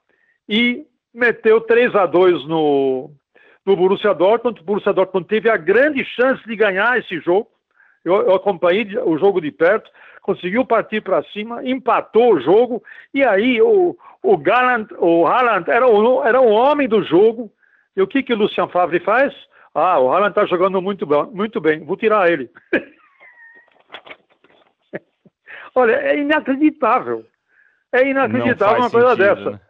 e 0.49 0.87
meteu 1.13 1.61
3 1.61 1.95
a 1.95 2.07
2 2.07 2.47
no, 2.47 3.11
no 3.65 3.77
Borussia 3.77 4.15
Dortmund. 4.15 4.61
O 4.61 4.65
Borussia 4.65 4.93
Dortmund 4.93 5.27
teve 5.27 5.51
a 5.51 5.57
grande 5.57 6.05
chance 6.05 6.43
de 6.47 6.57
ganhar 6.57 6.99
esse 6.99 7.21
jogo. 7.21 7.49
Eu, 8.04 8.14
eu 8.23 8.35
acompanhei 8.35 8.87
o 8.99 9.19
jogo 9.19 9.40
de 9.40 9.50
perto, 9.50 9.90
conseguiu 10.23 10.64
partir 10.64 11.02
para 11.02 11.23
cima, 11.25 11.66
empatou 11.66 12.35
o 12.35 12.40
jogo 12.40 12.83
e 13.12 13.25
aí 13.25 13.61
o, 13.61 13.97
o 14.23 14.37
Gallant, 14.37 14.88
o 14.99 15.26
Haaland 15.26 15.71
era 15.71 15.87
o, 15.87 16.25
era 16.25 16.40
o 16.40 16.50
homem 16.50 16.88
do 16.88 17.02
jogo. 17.02 17.50
E 17.97 18.02
o 18.02 18.07
que 18.07 18.23
que 18.23 18.33
o 18.33 18.37
Lucian 18.37 18.69
Favre 18.69 19.00
faz? 19.00 19.35
Ah, 19.75 19.99
o 19.99 20.11
Haaland 20.11 20.30
está 20.30 20.47
jogando 20.47 20.80
muito 20.80 21.07
bem, 21.07 21.26
muito 21.33 21.61
bem, 21.61 21.85
vou 21.85 21.97
tirar 21.97 22.30
ele. 22.30 22.50
Olha, 25.75 25.95
é 25.95 26.19
inacreditável. 26.19 27.25
É 27.92 28.07
inacreditável 28.09 28.78
uma 28.78 28.90
coisa 28.90 29.11
sentido, 29.11 29.35
dessa. 29.35 29.50
Né? 29.50 29.61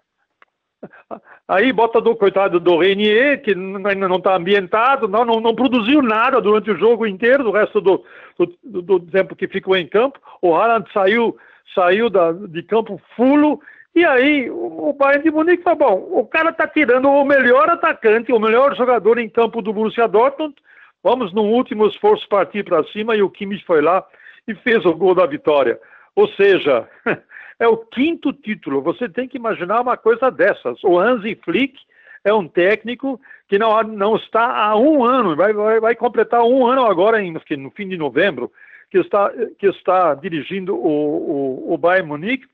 Aí 1.49 1.73
bota 1.73 2.01
do 2.01 2.17
coitado 2.17 2.59
do 2.61 2.79
Renier, 2.79 3.43
que 3.43 3.53
ainda 3.53 4.09
não 4.09 4.17
está 4.17 4.37
ambientado, 4.37 5.09
não, 5.09 5.25
não, 5.25 5.41
não, 5.41 5.55
produziu 5.55 6.03
nada 6.03 6.41
durante 6.41 6.71
o 6.71 6.79
jogo 6.79 7.07
inteiro, 7.07 7.45
do 7.45 7.51
resto 7.51 7.81
do, 7.81 8.05
do, 8.39 8.81
do 8.83 9.01
tempo 9.01 9.37
que 9.37 9.49
ficou 9.49 9.77
em 9.77 9.87
campo. 9.87 10.19
O 10.41 10.55
Haaland 10.55 10.91
saiu, 10.93 11.37
saiu 11.75 12.09
da, 12.09 12.33
de 12.33 12.63
campo 12.63 13.01
fulo, 13.17 13.61
e 13.95 14.05
aí 14.05 14.49
o 14.51 14.95
Bayern 14.97 15.25
de 15.25 15.31
Munique 15.31 15.65
falou, 15.65 15.79
bom, 15.79 16.09
o 16.13 16.25
cara 16.25 16.51
está 16.51 16.67
tirando 16.67 17.09
o 17.09 17.25
melhor 17.25 17.69
atacante, 17.69 18.33
o 18.33 18.39
melhor 18.39 18.77
jogador 18.77 19.19
em 19.19 19.29
campo 19.29 19.61
do 19.61 19.73
Borussia 19.73 20.07
Dortmund, 20.07 20.55
vamos 21.03 21.33
no 21.33 21.43
último 21.43 21.87
esforço 21.87 22.29
partir 22.29 22.65
para 22.65 22.85
cima, 22.85 23.17
e 23.17 23.23
o 23.23 23.31
Kimmich 23.31 23.65
foi 23.65 23.83
lá 23.83 24.05
e 24.47 24.55
fez 24.55 24.85
o 24.85 24.95
gol 24.95 25.15
da 25.15 25.27
vitória. 25.27 25.79
Ou 26.15 26.29
seja, 26.29 26.89
é 27.61 27.69
o 27.69 27.77
quinto 27.77 28.33
título. 28.33 28.81
Você 28.81 29.09
tem 29.09 29.29
que 29.29 29.37
imaginar 29.37 29.83
uma 29.83 29.97
coisa 29.97 30.31
dessas. 30.31 30.83
O 30.83 30.99
Hansi 30.99 31.39
Flick 31.45 31.79
é 32.25 32.33
um 32.33 32.49
técnico 32.49 33.21
que 33.47 33.59
não, 33.59 33.83
não 33.83 34.17
está 34.17 34.65
há 34.65 34.77
um 34.77 35.05
ano, 35.05 35.37
vai, 35.37 35.53
vai, 35.53 35.79
vai 35.79 35.95
completar 35.95 36.43
um 36.43 36.67
ano 36.67 36.87
agora, 36.87 37.23
em, 37.23 37.33
no 37.33 37.71
fim 37.71 37.87
de 37.87 37.99
novembro, 37.99 38.51
que 38.91 38.99
está, 38.99 39.31
que 39.59 39.67
está 39.67 40.15
dirigindo 40.15 40.75
o, 40.75 41.69
o, 41.69 41.75
o 41.75 41.79
Bayern 41.79 42.09
Munique. 42.09 42.47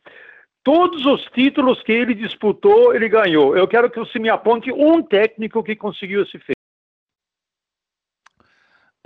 Todos 0.64 1.06
os 1.06 1.24
títulos 1.26 1.80
que 1.82 1.92
ele 1.92 2.12
disputou, 2.12 2.92
ele 2.92 3.08
ganhou. 3.08 3.56
Eu 3.56 3.68
quero 3.68 3.88
que 3.88 4.00
você 4.00 4.18
me 4.18 4.28
aponte 4.28 4.72
um 4.72 5.00
técnico 5.00 5.62
que 5.62 5.76
conseguiu 5.76 6.22
esse 6.22 6.36
feito. 6.38 6.55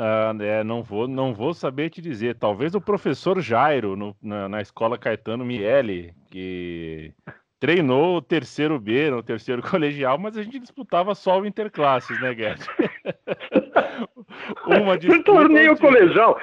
Ah, 0.02 0.34
é, 0.40 0.64
não 0.64 0.82
vou, 0.82 1.06
não 1.06 1.34
vou 1.34 1.52
saber 1.52 1.90
te 1.90 2.00
dizer. 2.00 2.34
Talvez 2.34 2.74
o 2.74 2.80
professor 2.80 3.38
Jairo 3.38 3.94
no, 3.94 4.16
na, 4.22 4.48
na, 4.48 4.62
escola 4.62 4.96
Caetano 4.96 5.44
Miele, 5.44 6.14
que 6.30 7.12
treinou 7.58 8.16
o 8.16 8.22
terceiro 8.22 8.80
B, 8.80 9.10
no 9.10 9.22
terceiro 9.22 9.60
colegial, 9.68 10.16
mas 10.16 10.38
a 10.38 10.42
gente 10.42 10.58
disputava 10.58 11.14
só 11.14 11.38
o 11.38 11.44
interclasses, 11.44 12.18
né, 12.18 12.32
Guedes? 12.32 12.66
Uma 14.66 14.96
disputa, 14.96 15.22
torneio 15.22 15.76
colegial. 15.76 16.40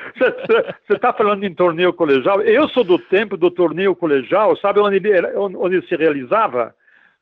Você 0.85 0.93
está 0.93 1.11
falando 1.11 1.43
em 1.43 1.55
torneio 1.55 1.91
colegial? 1.93 2.39
Eu 2.43 2.69
sou 2.69 2.83
do 2.83 2.99
tempo 2.99 3.35
do 3.35 3.49
torneio 3.49 3.95
colegial. 3.95 4.55
Sabe 4.57 4.79
onde, 4.79 4.97
ele, 4.97 5.35
onde 5.35 5.81
se 5.87 5.95
realizava? 5.95 6.75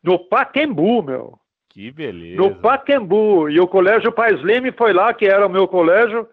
No 0.03 0.19
Paquembu, 0.19 1.01
meu. 1.01 1.39
Que 1.75 1.91
beleza. 1.91 2.37
No 2.37 2.55
Pacaembu. 2.55 3.49
E 3.49 3.59
o 3.59 3.67
Colégio 3.67 4.09
Pais 4.09 4.41
Leme 4.41 4.71
foi 4.71 4.93
lá, 4.93 5.13
que 5.13 5.25
era 5.25 5.45
o 5.45 5.49
meu 5.49 5.67
colégio, 5.67 6.25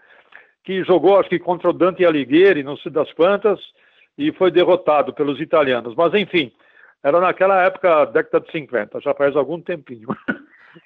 que 0.63 0.85
jogou, 0.85 1.19
acho 1.19 1.29
que 1.29 1.41
contra 1.41 1.69
o 1.69 1.73
Dante 1.73 2.07
Alighieri, 2.07 2.63
não 2.63 2.77
sei 2.77 2.93
das 2.93 3.13
quantas, 3.13 3.59
e 4.17 4.31
foi 4.31 4.53
derrotado 4.53 5.13
pelos 5.13 5.41
italianos. 5.41 5.97
Mas, 5.97 6.15
enfim, 6.15 6.53
era 7.03 7.19
naquela 7.19 7.61
época, 7.61 8.05
década 8.05 8.47
de 8.47 8.53
50, 8.53 9.01
já 9.01 9.13
faz 9.15 9.35
algum 9.35 9.61
tempinho. 9.61 10.07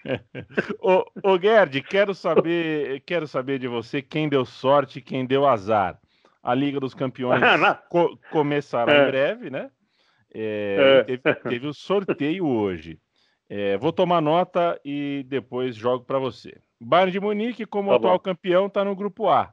ô, 0.80 1.04
ô 1.22 1.38
Gerd, 1.38 1.82
quero 1.82 2.14
saber, 2.14 3.02
quero 3.04 3.26
saber 3.26 3.58
de 3.58 3.68
você 3.68 4.00
quem 4.00 4.26
deu 4.26 4.46
sorte 4.46 5.00
e 5.00 5.02
quem 5.02 5.26
deu 5.26 5.46
azar. 5.46 5.98
A 6.42 6.54
Liga 6.54 6.80
dos 6.80 6.94
Campeões 6.94 7.42
co 7.90 8.18
começará 8.30 8.90
é. 8.90 9.02
em 9.02 9.10
breve, 9.10 9.50
né? 9.50 9.70
É, 10.32 11.04
é. 11.06 11.16
Teve, 11.18 11.34
teve 11.34 11.66
o 11.66 11.74
sorteio 11.74 12.46
hoje. 12.46 12.98
É, 13.48 13.76
vou 13.78 13.92
tomar 13.92 14.20
nota 14.20 14.80
e 14.84 15.24
depois 15.28 15.76
jogo 15.76 16.04
para 16.04 16.18
você. 16.18 16.60
Bayern 16.80 17.12
de 17.12 17.20
Munique, 17.20 17.64
como 17.64 17.90
tá 17.90 17.96
atual 17.96 18.14
bom. 18.14 18.18
campeão, 18.18 18.66
está 18.66 18.84
no 18.84 18.94
grupo 18.94 19.28
A. 19.28 19.52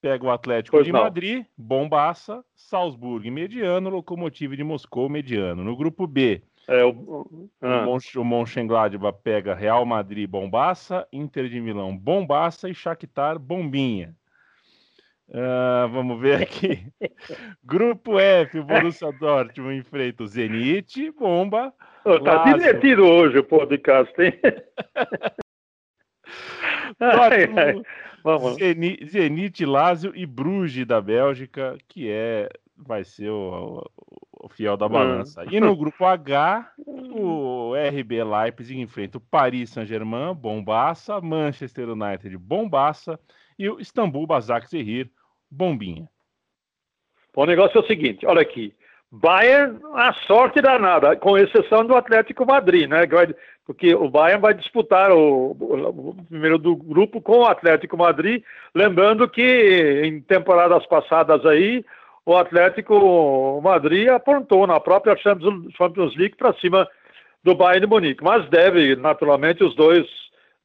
Pega 0.00 0.26
o 0.26 0.30
Atlético 0.30 0.76
pois 0.76 0.86
de 0.86 0.92
não. 0.92 1.02
Madrid, 1.02 1.46
Bombaça, 1.56 2.44
Salzburg, 2.54 3.30
mediano, 3.30 3.88
Locomotive 3.88 4.56
de 4.56 4.62
Moscou, 4.62 5.08
mediano. 5.08 5.64
No 5.64 5.74
grupo 5.74 6.06
B, 6.06 6.42
é, 6.68 6.84
o, 6.84 7.48
ah. 7.62 7.86
o 7.88 8.24
Mönchengladbach 8.24 9.18
pega 9.22 9.54
Real 9.54 9.84
Madrid, 9.84 10.28
Bombaça, 10.28 11.06
Inter 11.12 11.48
de 11.48 11.60
Milão, 11.60 11.96
Bombaça 11.96 12.68
e 12.68 12.74
Shakhtar, 12.74 13.38
Bombinha. 13.38 14.14
Uh, 15.28 15.88
vamos 15.90 16.20
ver 16.20 16.42
aqui. 16.42 16.86
Grupo 17.64 18.18
F, 18.18 18.60
Borussia 18.60 19.10
Dortmund 19.12 19.78
enfrenta 19.78 20.22
o 20.22 20.26
Zenit, 20.26 21.10
Bomba. 21.12 21.72
Está 22.06 22.52
divertido 22.52 23.06
hoje 23.06 23.38
o 23.38 23.44
podcast, 23.44 24.12
hein? 24.22 24.32
Dortmund, 27.00 27.86
Vamos. 28.22 28.56
Zenit, 29.06 29.64
Lazio 29.64 30.12
e 30.14 30.26
Bruges 30.26 30.86
da 30.86 31.00
Bélgica, 31.00 31.78
que 31.88 32.10
é 32.10 32.50
vai 32.76 33.04
ser 33.04 33.30
o, 33.30 33.82
o 34.32 34.48
fiel 34.48 34.76
da 34.76 34.88
balança. 34.88 35.42
Hum. 35.42 35.46
E 35.50 35.60
no 35.60 35.74
grupo 35.74 36.04
H, 36.04 36.72
o 36.86 37.72
RB 37.76 38.22
Leipzig 38.22 38.80
enfrenta 38.80 39.16
o 39.16 39.20
Paris 39.20 39.70
Saint-Germain, 39.70 40.34
Bombaça, 40.34 41.20
Manchester 41.20 41.88
United, 41.88 42.36
Bombaça 42.36 43.18
e 43.58 43.68
o 43.68 43.80
Istambul 43.80 44.26
Basaksehir, 44.26 45.10
Bombinha. 45.50 46.08
Bom, 47.34 47.42
o 47.42 47.46
negócio 47.46 47.78
é 47.78 47.80
o 47.80 47.86
seguinte, 47.86 48.26
olha 48.26 48.42
aqui. 48.42 48.74
Bayern, 49.20 49.78
a 49.94 50.12
sorte 50.26 50.60
danada, 50.60 51.14
com 51.14 51.38
exceção 51.38 51.86
do 51.86 51.94
Atlético 51.94 52.44
Madrid, 52.44 52.88
né? 52.88 53.02
Porque 53.64 53.94
o 53.94 54.08
Bayern 54.08 54.42
vai 54.42 54.54
disputar 54.54 55.12
o, 55.12 55.52
o, 55.52 56.16
primeiro 56.28 56.58
do 56.58 56.74
grupo 56.74 57.20
com 57.20 57.38
o 57.38 57.46
Atlético 57.46 57.96
Madrid, 57.96 58.42
lembrando 58.74 59.28
que 59.28 60.02
em 60.04 60.20
temporadas 60.20 60.84
passadas 60.86 61.46
aí, 61.46 61.84
o 62.26 62.36
Atlético 62.36 63.60
Madrid 63.62 64.08
apontou 64.08 64.66
na 64.66 64.80
própria 64.80 65.16
Champions 65.16 66.16
League 66.16 66.36
para 66.36 66.52
cima 66.54 66.88
do 67.44 67.54
Bayern 67.54 67.82
de 67.82 67.86
Munique, 67.86 68.24
mas 68.24 68.48
deve, 68.48 68.96
naturalmente, 68.96 69.62
os 69.62 69.76
dois, 69.76 70.04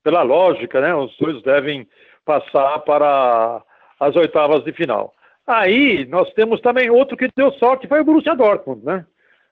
pela 0.04 0.24
lógica, 0.24 0.82
né? 0.82 0.96
Os 0.96 1.16
dois 1.20 1.40
devem 1.44 1.88
passar 2.26 2.80
para 2.80 3.62
as 4.00 4.16
oitavas 4.16 4.64
de 4.64 4.72
final. 4.74 5.14
Aí 5.50 6.06
nós 6.06 6.32
temos 6.34 6.62
também 6.62 6.92
outro 6.92 7.18
que 7.18 7.28
deu 7.36 7.52
sorte, 7.54 7.88
foi 7.88 8.02
o 8.02 8.04
Borussia 8.04 8.36
Dortmund, 8.36 8.86
né? 8.86 9.04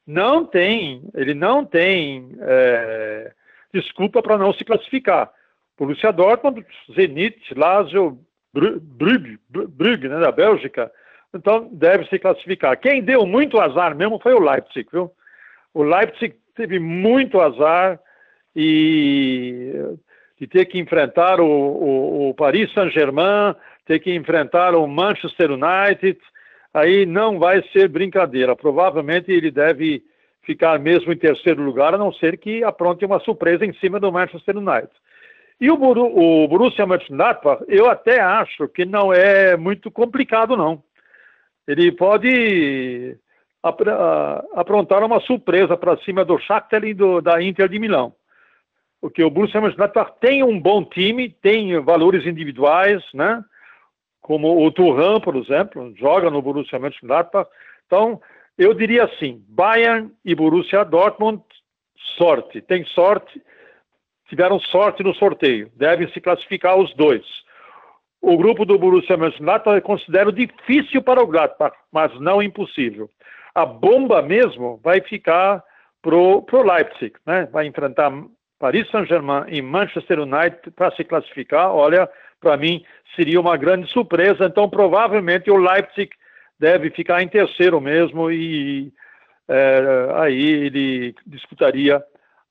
Não 0.06 0.46
tem, 0.46 1.02
ele 1.16 1.34
não 1.34 1.66
tem 1.66 2.30
é, 2.40 3.32
desculpa 3.74 4.22
para 4.22 4.38
não 4.38 4.54
se 4.54 4.64
classificar. 4.64 5.32
Borussia 5.76 6.14
Dortmund, 6.14 6.64
Zenit, 6.94 7.52
Lazio, 7.56 8.20
Brugge, 8.54 9.40
Brugge 9.50 10.08
né, 10.08 10.20
da 10.20 10.32
Bélgica, 10.32 10.92
então 11.34 11.68
deve 11.72 12.06
se 12.06 12.20
classificar. 12.20 12.80
Quem 12.80 13.02
deu 13.02 13.26
muito 13.26 13.60
azar 13.60 13.96
mesmo 13.96 14.20
foi 14.20 14.36
o 14.36 14.40
Leipzig, 14.40 14.88
viu? 14.94 15.12
O 15.74 15.82
Leipzig 15.82 16.36
teve 16.54 16.78
muito 16.78 17.42
azar 17.42 18.00
e 18.56 19.74
de 20.40 20.46
ter 20.46 20.66
que 20.66 20.78
enfrentar 20.78 21.40
o, 21.40 21.48
o, 21.48 22.30
o 22.30 22.34
Paris 22.36 22.72
Saint-Germain, 22.72 23.56
ter 23.88 24.00
que 24.00 24.14
enfrentar 24.14 24.76
o 24.76 24.86
Manchester 24.86 25.52
United, 25.52 26.20
aí 26.74 27.06
não 27.06 27.40
vai 27.40 27.64
ser 27.72 27.88
brincadeira. 27.88 28.56
Provavelmente 28.56 29.32
ele 29.32 29.50
deve 29.50 30.04
ficar 30.44 30.78
mesmo 30.80 31.12
em 31.12 31.18
terceiro 31.18 31.62
lugar, 31.64 31.94
a 31.94 31.98
não 31.98 32.12
ser 32.14 32.38
que 32.38 32.64
apronte 32.64 33.06
uma 33.06 33.20
surpresa 33.20 33.66
em 33.66 33.74
cima 33.74 34.00
do 34.00 34.12
Manchester 34.12 34.58
United. 34.58 34.92
E 35.60 35.72
o, 35.72 35.76
o 35.76 36.48
Borussia 36.48 36.86
Mönchengladbach, 36.86 37.64
eu 37.68 37.90
até 37.90 38.20
acho 38.20 38.68
que 38.68 38.86
não 38.86 39.12
é 39.12 39.58
muito 39.58 39.90
complicado, 39.90 40.56
não. 40.56 40.84
Ele 41.68 41.92
pode 41.92 43.18
aprontar 44.54 45.04
uma 45.04 45.20
surpresa 45.22 45.76
para 45.76 45.98
cima 45.98 46.24
do 46.24 46.38
Shakhtar 46.38 46.84
e 46.86 46.94
do, 46.94 47.20
da 47.22 47.42
Inter 47.42 47.68
de 47.68 47.80
Milão. 47.80 48.14
Porque 49.02 49.24
o 49.24 49.30
Borussia 49.30 49.60
Mönchengladbach 49.60 50.14
tem 50.22 50.44
um 50.44 50.60
bom 50.60 50.84
time, 50.84 51.30
tem 51.30 51.78
valores 51.80 52.26
individuais, 52.26 53.04
né? 53.14 53.44
Como 54.22 54.66
o 54.66 54.72
Turan, 54.72 55.20
por 55.20 55.36
exemplo, 55.36 55.94
joga 55.96 56.30
no 56.30 56.42
Borussia 56.42 56.80
Mönchengladbach. 56.80 57.50
Então, 57.86 58.22
eu 58.58 58.74
diria 58.74 59.06
assim, 59.06 59.44
Bayern 59.48 60.12
e 60.26 60.36
Borussia 60.36 60.84
Dortmund, 60.84 61.42
sorte. 62.18 62.62
Tem 62.62 62.84
sorte, 62.86 63.42
tiveram 64.28 64.60
sorte 64.60 65.04
no 65.04 65.14
sorteio. 65.16 65.72
Devem 65.76 66.12
se 66.12 66.20
classificar 66.20 66.78
os 66.78 66.94
dois. 66.96 67.26
O 68.22 68.38
grupo 68.38 68.66
do 68.66 68.78
Borussia 68.78 69.16
Mönchengladbach 69.16 69.76
eu 69.76 69.82
considero 69.82 70.32
difícil 70.32 71.02
para 71.02 71.22
o 71.22 71.28
Gladbach, 71.28 71.76
mas 71.92 72.12
não 72.20 72.42
impossível. 72.42 73.10
A 73.54 73.66
bomba 73.66 74.22
mesmo 74.22 74.80
vai 74.84 75.02
ficar 75.02 75.64
pro 76.02 76.42
pro 76.42 76.64
Leipzig, 76.64 77.14
né? 77.26 77.48
Vai 77.52 77.68
enfrentar 77.68 78.12
Paris 78.60 78.90
Saint-Germain 78.90 79.46
e 79.50 79.62
Manchester 79.62 80.20
United 80.20 80.72
para 80.72 80.92
se 80.92 81.04
classificar. 81.04 81.74
Olha, 81.74 82.10
para 82.40 82.58
mim 82.58 82.84
seria 83.16 83.40
uma 83.40 83.58
grande 83.58 83.92
surpresa. 83.92 84.46
Então, 84.46 84.70
provavelmente 84.70 85.50
o 85.50 85.58
Leipzig 85.58 86.10
deve 86.60 86.90
ficar 86.92 87.22
em 87.22 87.28
terceiro 87.28 87.80
mesmo 87.80 88.32
e 88.32 88.92
é, 89.48 90.10
aí 90.16 90.42
ele 90.42 91.16
disputaria 91.26 92.04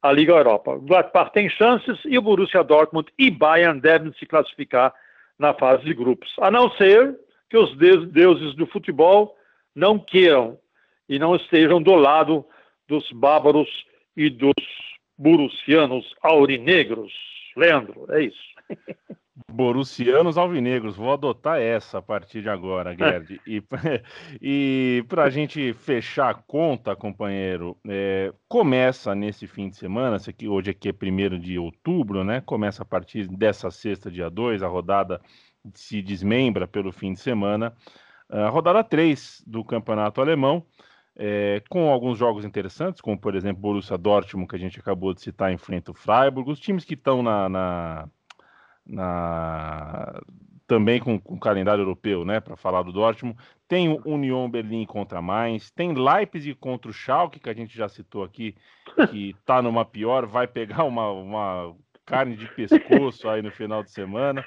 a 0.02 0.12
Liga 0.12 0.32
Europa. 0.32 0.72
O 0.72 0.80
Gladbach 0.80 1.32
tem 1.32 1.48
chances 1.48 1.98
e 2.04 2.16
o 2.16 2.22
Borussia 2.22 2.62
Dortmund 2.62 3.10
e 3.18 3.30
Bayern 3.30 3.80
devem 3.80 4.12
se 4.14 4.26
classificar 4.26 4.94
na 5.38 5.52
fase 5.52 5.84
de 5.84 5.92
grupos, 5.92 6.34
a 6.40 6.50
não 6.50 6.70
ser 6.72 7.14
que 7.50 7.58
os 7.58 7.76
deuses 7.76 8.54
do 8.54 8.66
futebol 8.66 9.36
não 9.74 9.98
queiram 9.98 10.58
e 11.08 11.18
não 11.18 11.36
estejam 11.36 11.80
do 11.80 11.94
lado 11.94 12.44
dos 12.88 13.10
bárbaros 13.12 13.68
e 14.16 14.30
dos 14.30 14.54
burussianos 15.18 16.14
aurinegros. 16.22 17.12
Leandro, 17.56 18.06
é 18.10 18.22
isso. 18.24 18.46
Borussianos 19.52 20.38
alvinegros, 20.38 20.96
vou 20.96 21.12
adotar 21.12 21.60
essa 21.60 21.98
a 21.98 22.02
partir 22.02 22.40
de 22.40 22.48
agora, 22.48 22.96
Gerd. 22.96 23.38
e 23.46 23.62
e 24.40 25.04
para 25.08 25.24
a 25.24 25.30
gente 25.30 25.74
fechar 25.74 26.30
a 26.30 26.34
conta, 26.34 26.96
companheiro, 26.96 27.76
é, 27.86 28.32
começa 28.48 29.14
nesse 29.14 29.46
fim 29.46 29.68
de 29.68 29.76
semana, 29.76 30.16
aqui, 30.16 30.48
hoje 30.48 30.70
aqui 30.70 30.88
é 30.88 30.92
1 30.92 31.38
de 31.38 31.58
outubro, 31.58 32.24
né? 32.24 32.40
Começa 32.40 32.82
a 32.82 32.86
partir 32.86 33.28
dessa 33.28 33.70
sexta, 33.70 34.10
dia 34.10 34.30
2, 34.30 34.62
a 34.62 34.68
rodada 34.68 35.20
se 35.74 36.00
desmembra 36.00 36.66
pelo 36.66 36.90
fim 36.90 37.12
de 37.12 37.20
semana. 37.20 37.74
A 38.30 38.48
rodada 38.48 38.82
3 38.82 39.44
do 39.46 39.62
campeonato 39.62 40.20
alemão, 40.22 40.64
é, 41.14 41.62
com 41.68 41.90
alguns 41.90 42.18
jogos 42.18 42.44
interessantes, 42.44 43.02
como 43.02 43.18
por 43.18 43.34
exemplo 43.34 43.60
Borussia 43.60 43.98
Dortmund, 43.98 44.48
que 44.48 44.56
a 44.56 44.58
gente 44.58 44.80
acabou 44.80 45.12
de 45.12 45.20
citar, 45.20 45.52
enfrenta 45.52 45.90
o 45.90 45.94
Freiburg, 45.94 46.50
os 46.50 46.58
times 46.58 46.84
que 46.84 46.94
estão 46.94 47.22
na, 47.22 47.48
na 47.50 48.08
na 48.86 50.20
também 50.66 50.98
com, 50.98 51.18
com 51.18 51.38
calendário 51.38 51.82
europeu, 51.82 52.24
né, 52.24 52.40
para 52.40 52.56
falar 52.56 52.82
do 52.82 52.92
Dortmund. 52.92 53.38
Tem 53.68 53.88
o 53.88 54.00
Union 54.04 54.48
Berlim 54.50 54.84
contra 54.84 55.22
Mainz, 55.22 55.70
tem 55.70 55.92
Leipzig 55.92 56.54
contra 56.56 56.90
o 56.90 56.94
Schalke, 56.94 57.40
que 57.40 57.48
a 57.48 57.54
gente 57.54 57.76
já 57.76 57.88
citou 57.88 58.24
aqui, 58.24 58.54
que 59.10 59.30
está 59.30 59.62
numa 59.62 59.84
pior, 59.84 60.26
vai 60.26 60.46
pegar 60.46 60.84
uma, 60.84 61.10
uma 61.10 61.74
carne 62.04 62.36
de 62.36 62.46
pescoço 62.48 63.28
aí 63.28 63.42
no 63.42 63.50
final 63.50 63.82
de 63.82 63.90
semana. 63.90 64.44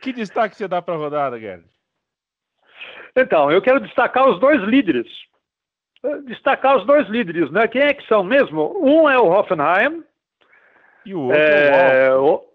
Que 0.00 0.12
destaque 0.12 0.56
você 0.56 0.68
dá 0.68 0.80
para 0.80 0.94
a 0.94 0.98
rodada, 0.98 1.38
Gerd? 1.38 1.64
Então, 3.16 3.50
eu 3.50 3.62
quero 3.62 3.80
destacar 3.80 4.28
os 4.28 4.38
dois 4.38 4.62
líderes. 4.62 5.08
Destacar 6.26 6.76
os 6.76 6.86
dois 6.86 7.08
líderes, 7.08 7.50
né? 7.50 7.66
Quem 7.66 7.80
é 7.80 7.94
que 7.94 8.06
são 8.06 8.22
mesmo? 8.22 8.78
Um 8.82 9.08
é 9.08 9.18
o 9.18 9.26
Hoffenheim. 9.26 10.04
E 11.04 11.14
o 11.14 11.22
outro 11.22 11.40
é, 11.40 12.06
é 12.06 12.14
o 12.14 12.45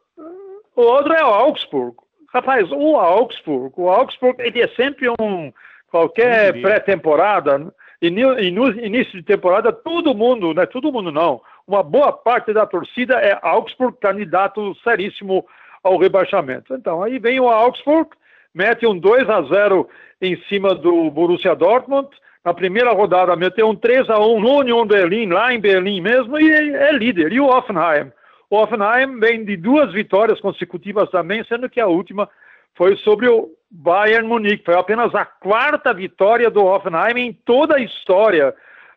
o 0.75 0.81
outro 0.81 1.13
é 1.13 1.23
o 1.23 1.27
Augsburg. 1.27 1.95
Rapaz, 2.33 2.71
o 2.71 2.95
Augsburg, 2.97 3.73
o 3.75 3.89
Augsburg 3.89 4.41
ele 4.41 4.61
é 4.61 4.67
sempre 4.69 5.09
um 5.19 5.51
qualquer 5.89 6.61
pré-temporada 6.61 7.73
início 8.01 9.11
de 9.13 9.23
temporada 9.23 9.71
todo 9.71 10.15
mundo, 10.15 10.53
né? 10.53 10.65
Todo 10.65 10.91
mundo 10.91 11.11
não. 11.11 11.41
Uma 11.67 11.83
boa 11.83 12.11
parte 12.11 12.51
da 12.51 12.65
torcida 12.65 13.15
é 13.15 13.37
Augsburg 13.41 13.97
candidato 13.99 14.73
seríssimo 14.83 15.45
ao 15.83 15.97
rebaixamento. 15.97 16.73
Então 16.73 17.03
aí 17.03 17.19
vem 17.19 17.39
o 17.39 17.47
Augsburg, 17.47 18.09
mete 18.53 18.87
um 18.87 18.97
2 18.97 19.29
a 19.29 19.41
0 19.43 19.87
em 20.21 20.35
cima 20.47 20.73
do 20.73 21.11
Borussia 21.11 21.55
Dortmund. 21.55 22.09
Na 22.43 22.53
primeira 22.53 22.91
rodada 22.91 23.35
meteu 23.35 23.69
um 23.69 23.75
3 23.75 24.09
a 24.09 24.19
1 24.19 24.39
no 24.39 24.59
Union 24.59 24.85
Berlim, 24.85 25.27
lá 25.27 25.53
em 25.53 25.59
Berlim 25.59 26.01
mesmo, 26.01 26.39
e 26.39 26.49
é 26.49 26.91
líder. 26.91 27.31
E 27.31 27.39
o 27.39 27.45
Offenheim 27.45 28.11
o 28.51 28.57
Hoffenheim 28.57 29.17
vem 29.17 29.45
de 29.45 29.55
duas 29.55 29.93
vitórias 29.93 30.41
consecutivas 30.41 31.09
também, 31.09 31.41
sendo 31.45 31.69
que 31.69 31.79
a 31.79 31.87
última 31.87 32.29
foi 32.75 32.97
sobre 32.97 33.29
o 33.29 33.49
Bayern 33.71 34.27
Munique. 34.27 34.65
Foi 34.65 34.75
apenas 34.75 35.15
a 35.15 35.23
quarta 35.23 35.93
vitória 35.93 36.51
do 36.51 36.65
Hoffenheim 36.65 37.17
em 37.17 37.33
toda 37.33 37.77
a 37.77 37.79
história 37.79 38.53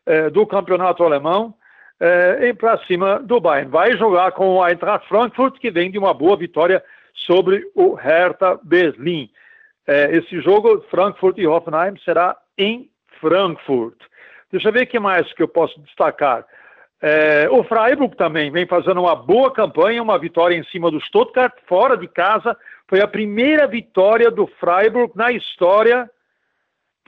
eh, 0.06 0.28
do 0.28 0.44
campeonato 0.44 1.04
alemão 1.04 1.54
eh, 2.00 2.52
para 2.54 2.84
cima 2.86 3.20
do 3.20 3.40
Bayern. 3.40 3.70
Vai 3.70 3.96
jogar 3.96 4.32
com 4.32 4.56
o 4.56 4.66
Eintracht 4.66 5.06
Frankfurt, 5.08 5.60
que 5.60 5.70
vem 5.70 5.88
de 5.88 5.98
uma 5.98 6.12
boa 6.12 6.36
vitória 6.36 6.82
sobre 7.14 7.64
o 7.76 7.94
Hertha 7.94 8.58
Berlim. 8.60 9.30
Eh, 9.86 10.16
esse 10.16 10.40
jogo, 10.40 10.84
Frankfurt 10.90 11.38
e 11.38 11.46
Hoffenheim, 11.46 11.96
será 12.04 12.36
em 12.58 12.90
Frankfurt. 13.20 14.00
Deixa 14.50 14.68
eu 14.68 14.72
ver 14.72 14.82
o 14.82 14.86
que 14.88 14.98
mais 14.98 15.32
que 15.32 15.44
eu 15.44 15.48
posso 15.48 15.80
destacar. 15.82 16.44
É, 17.06 17.50
o 17.50 17.62
Freiburg 17.64 18.16
também 18.16 18.50
vem 18.50 18.66
fazendo 18.66 19.02
uma 19.02 19.14
boa 19.14 19.52
campanha, 19.52 20.02
uma 20.02 20.18
vitória 20.18 20.56
em 20.56 20.64
cima 20.64 20.90
do 20.90 20.98
Stuttgart, 21.02 21.52
fora 21.66 21.98
de 21.98 22.08
casa. 22.08 22.56
Foi 22.88 23.02
a 23.02 23.06
primeira 23.06 23.66
vitória 23.66 24.30
do 24.30 24.46
Freiburg 24.58 25.12
na 25.14 25.30
história 25.30 26.10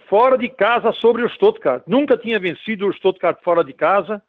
fora 0.06 0.36
de 0.36 0.50
casa 0.50 0.92
sobre 0.92 1.22
o 1.22 1.28
Stuttgart. 1.30 1.82
Nunca 1.86 2.18
tinha 2.18 2.38
vencido 2.38 2.86
o 2.86 2.92
Stuttgart 2.92 3.38
fora 3.42 3.64
de 3.64 3.72
casa. 3.72 4.22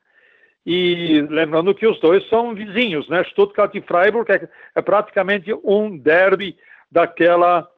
E 0.66 1.20
lembrando 1.30 1.76
que 1.76 1.86
os 1.86 2.00
dois 2.00 2.26
são 2.30 2.56
vizinhos, 2.56 3.10
né? 3.10 3.26
Stuttgart 3.26 3.76
e 3.76 3.82
Freiburg 3.82 4.32
é, 4.32 4.48
é 4.74 4.82
praticamente 4.82 5.54
um 5.66 5.98
derby 5.98 6.56
daquela 6.90 7.70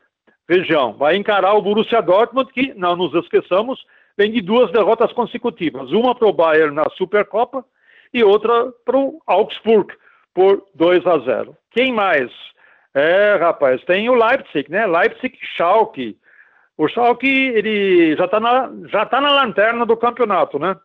região. 0.48 0.94
Vai 0.94 1.16
encarar 1.16 1.56
o 1.56 1.62
Borussia 1.64 2.04
Dortmund, 2.04 2.54
que, 2.54 2.72
não 2.76 2.96
nos 2.96 3.16
esqueçamos, 3.16 3.84
vem 4.16 4.32
de 4.32 4.42
duas 4.42 4.72
derrotas 4.72 5.12
consecutivas. 5.12 5.92
Uma 5.92 6.14
para 6.14 6.28
o 6.28 6.34
Bayern 6.34 6.76
na 6.76 6.88
Supercopa 6.92 7.66
e 8.14 8.24
outra 8.24 8.72
para 8.86 8.98
o 8.98 9.22
Augsburg 9.26 9.94
por 10.34 10.64
2 10.76 11.06
a 11.06 11.20
0. 11.20 11.56
Quem 11.72 11.94
mais? 11.94 12.32
É, 12.94 13.36
rapaz, 13.36 13.84
tem 13.86 14.10
o 14.10 14.16
Leipzig, 14.16 14.70
né? 14.70 14.88
Leipzig 14.88 15.38
Schalke. 15.56 16.18
O 16.78 16.88
Schalke, 16.88 17.28
ele 17.28 18.16
já 18.16 18.26
está 18.26 18.40
na, 18.40 18.72
já 18.88 19.06
tá 19.06 19.22
na 19.22 19.32
lanterna 19.32 19.86
do 19.86 19.98
campeonato, 19.98 20.58
né? 20.58 20.76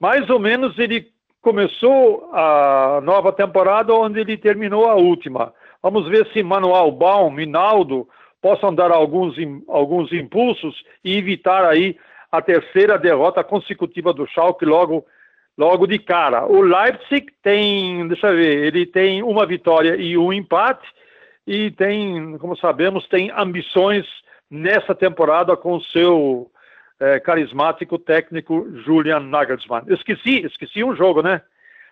Mais 0.00 0.28
ou 0.30 0.38
menos 0.38 0.78
ele 0.78 1.06
começou 1.40 2.30
a 2.32 3.00
nova 3.02 3.30
temporada 3.32 3.92
onde 3.92 4.20
ele 4.20 4.36
terminou 4.36 4.88
a 4.88 4.94
última. 4.94 5.52
Vamos 5.82 6.08
ver 6.08 6.26
se 6.32 6.42
Manuel 6.42 6.90
Baum 6.90 7.38
e 7.38 7.46
Naldo 7.46 8.08
possam 8.40 8.74
dar 8.74 8.90
alguns, 8.90 9.36
alguns 9.68 10.12
impulsos 10.12 10.82
e 11.04 11.16
evitar 11.16 11.64
aí 11.66 11.96
a 12.32 12.42
terceira 12.42 12.98
derrota 12.98 13.44
consecutiva 13.44 14.12
do 14.12 14.26
Schalke 14.26 14.64
logo 14.64 15.04
logo 15.56 15.86
de 15.86 15.98
cara. 15.98 16.46
O 16.46 16.60
Leipzig 16.60 17.26
tem, 17.42 18.06
deixa 18.08 18.28
eu 18.28 18.36
ver, 18.36 18.64
ele 18.66 18.86
tem 18.86 19.22
uma 19.22 19.46
vitória 19.46 19.96
e 19.96 20.16
um 20.18 20.32
empate 20.32 20.86
e 21.46 21.70
tem, 21.70 22.36
como 22.38 22.56
sabemos, 22.56 23.06
tem 23.08 23.30
ambições 23.36 24.06
nessa 24.50 24.94
temporada 24.94 25.56
com 25.56 25.76
o 25.76 25.84
seu 25.84 26.50
é, 27.00 27.20
carismático 27.20 27.98
técnico 27.98 28.66
Julian 28.84 29.20
Nagelsmann. 29.20 29.84
Esqueci, 29.88 30.44
esqueci 30.44 30.82
um 30.82 30.94
jogo, 30.96 31.22
né? 31.22 31.42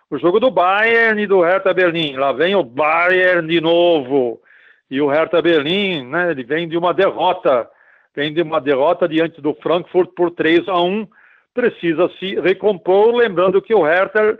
O 0.09 0.17
jogo 0.17 0.39
do 0.39 0.51
Bayern 0.51 1.21
e 1.21 1.27
do 1.27 1.41
Hertha 1.41 1.73
Berlim. 1.73 2.15
Lá 2.15 2.31
vem 2.31 2.55
o 2.55 2.63
Bayern 2.63 3.47
de 3.47 3.59
novo. 3.59 4.41
E 4.89 5.01
o 5.01 5.07
Hertha 5.07 5.41
Berlim, 5.41 6.05
né, 6.05 6.31
ele 6.31 6.43
vem 6.43 6.67
de 6.67 6.77
uma 6.77 6.93
derrota, 6.93 7.67
vem 8.15 8.33
de 8.33 8.41
uma 8.41 8.61
derrota 8.61 9.07
diante 9.07 9.41
do 9.41 9.53
Frankfurt 9.55 10.11
por 10.15 10.29
3 10.29 10.67
a 10.67 10.79
1 10.79 11.07
precisa 11.53 12.09
se 12.19 12.35
recompor, 12.39 13.15
lembrando 13.15 13.61
que 13.61 13.73
o 13.73 13.83
Hertha 13.83 14.39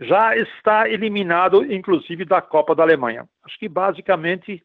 já 0.00 0.36
está 0.36 0.88
eliminado, 0.88 1.64
inclusive, 1.72 2.24
da 2.24 2.42
Copa 2.42 2.74
da 2.74 2.82
Alemanha. 2.82 3.26
Acho 3.44 3.58
que 3.58 3.68
basicamente 3.68 4.62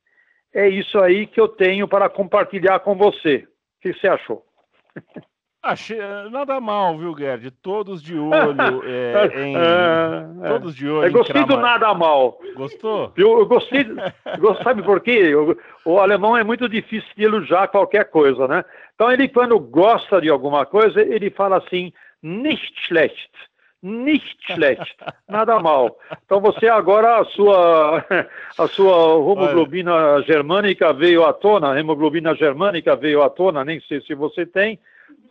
é 0.54 0.68
isso 0.68 1.00
aí 1.00 1.28
que 1.28 1.40
eu 1.40 1.48
tenho 1.48 1.88
para 1.88 2.10
compartilhar 2.10 2.80
com 2.80 2.96
você. 2.96 3.48
O 3.78 3.82
que 3.82 3.94
você 3.94 4.08
achou? 4.08 4.46
Achei 5.62 5.98
nada 6.32 6.62
mal, 6.62 6.98
viu, 6.98 7.16
Gerd? 7.18 7.52
Todos 7.62 8.02
de 8.02 8.18
olho 8.20 8.84
é, 8.86 9.44
em. 9.44 9.56
É, 9.56 10.48
todos 10.48 10.76
de 10.76 10.88
olho. 10.88 11.08
Eu 11.08 11.12
gostei 11.12 11.44
do 11.46 11.58
nada 11.58 11.94
mal. 11.94 12.40
Gostou? 12.56 13.12
Eu, 13.18 13.40
eu 13.40 13.46
gostei. 13.46 13.86
sabe 14.64 14.84
por 14.84 15.02
quê? 15.02 15.34
o 15.84 16.00
alemão 16.00 16.38
é 16.38 16.44
muito 16.44 16.70
difícil 16.70 17.10
de 17.16 17.24
elogiar 17.24 17.68
qualquer 17.68 18.06
coisa, 18.06 18.48
né? 18.48 18.64
Então 18.96 19.12
ele, 19.12 19.28
quando 19.28 19.60
gosta 19.60 20.22
de 20.22 20.30
alguma 20.30 20.66
coisa, 20.66 21.02
ele 21.02 21.30
fala 21.30 21.58
assim, 21.58 21.92
nicht 22.22 22.74
schlecht. 22.88 23.30
Nicht 23.84 24.38
schlecht, 24.54 24.98
nada 25.30 25.60
mal. 25.60 25.98
Então 26.26 26.42
você 26.42 26.68
agora 26.68 27.22
a 27.22 27.26
sua 27.26 28.04
a 28.58 28.68
sua 28.68 29.16
hemoglobina 29.18 29.94
Olha. 29.94 30.24
germânica 30.24 30.92
veio 30.94 31.24
à 31.24 31.32
tona, 31.32 31.74
a 31.74 31.80
hemoglobina 31.80 32.34
germânica 32.34 32.96
veio 32.96 33.22
à 33.22 33.30
tona, 33.30 33.64
nem 33.64 33.80
sei 33.82 34.02
se 34.02 34.16
você 34.16 34.48
tem. 34.48 34.80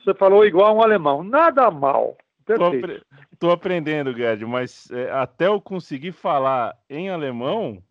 Você 0.07 0.14
falou 0.14 0.47
igual 0.47 0.77
um 0.77 0.83
alemão, 0.83 1.25
nada 1.25 1.69
mal. 1.69 2.16
Perfeito. 2.45 3.05
Tô, 3.40 3.51
aprendendo, 3.51 4.16
Gerd, 4.16 4.47
mas 4.47 4.88
é, 4.92 5.11
até 5.11 5.49
eu 5.49 5.61
conseguir 5.61 6.12
falar 6.12 6.77
em 6.88 7.11
alemão 7.11 7.83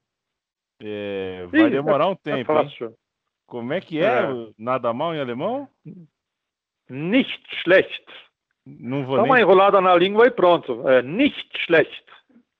é, 0.82 1.46
vai 1.52 1.66
Sim, 1.66 1.70
demorar 1.72 2.08
um 2.08 2.14
é 2.14 2.16
tempo. 2.16 2.54
É 2.54 2.92
Como 3.46 3.74
é 3.74 3.82
que 3.82 4.00
é, 4.00 4.06
é, 4.06 4.28
nada 4.58 4.94
mal 4.94 5.14
em 5.14 5.20
alemão? 5.20 5.68
Nicht 6.90 7.44
schlecht. 7.64 8.06
Não 8.66 9.04
vou 9.06 9.18
Dá 9.18 9.24
nem... 9.24 9.32
uma 9.32 9.42
enrolada 9.42 9.82
na 9.82 9.94
língua 9.94 10.26
e 10.26 10.32
pronto. 10.32 10.88
É 10.88 11.02
nicht 11.02 11.50
schlecht. 11.66 12.06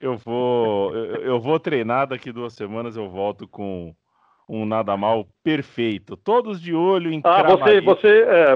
Eu 0.02 0.18
vou, 0.18 0.94
eu, 0.94 1.16
eu, 1.22 1.40
vou 1.40 1.58
treinar 1.62 2.08
daqui 2.08 2.30
duas 2.30 2.52
semanas, 2.54 2.98
eu 2.98 3.10
volto 3.10 3.48
com 3.48 3.96
um 4.50 4.66
nada 4.66 4.98
mal 4.98 5.26
perfeito. 5.42 6.18
Todos 6.18 6.62
de 6.62 6.76
olho 6.76 7.10
em 7.10 7.22
Ah, 7.24 7.42
você, 7.44 7.80
você, 7.80 8.22
é, 8.24 8.56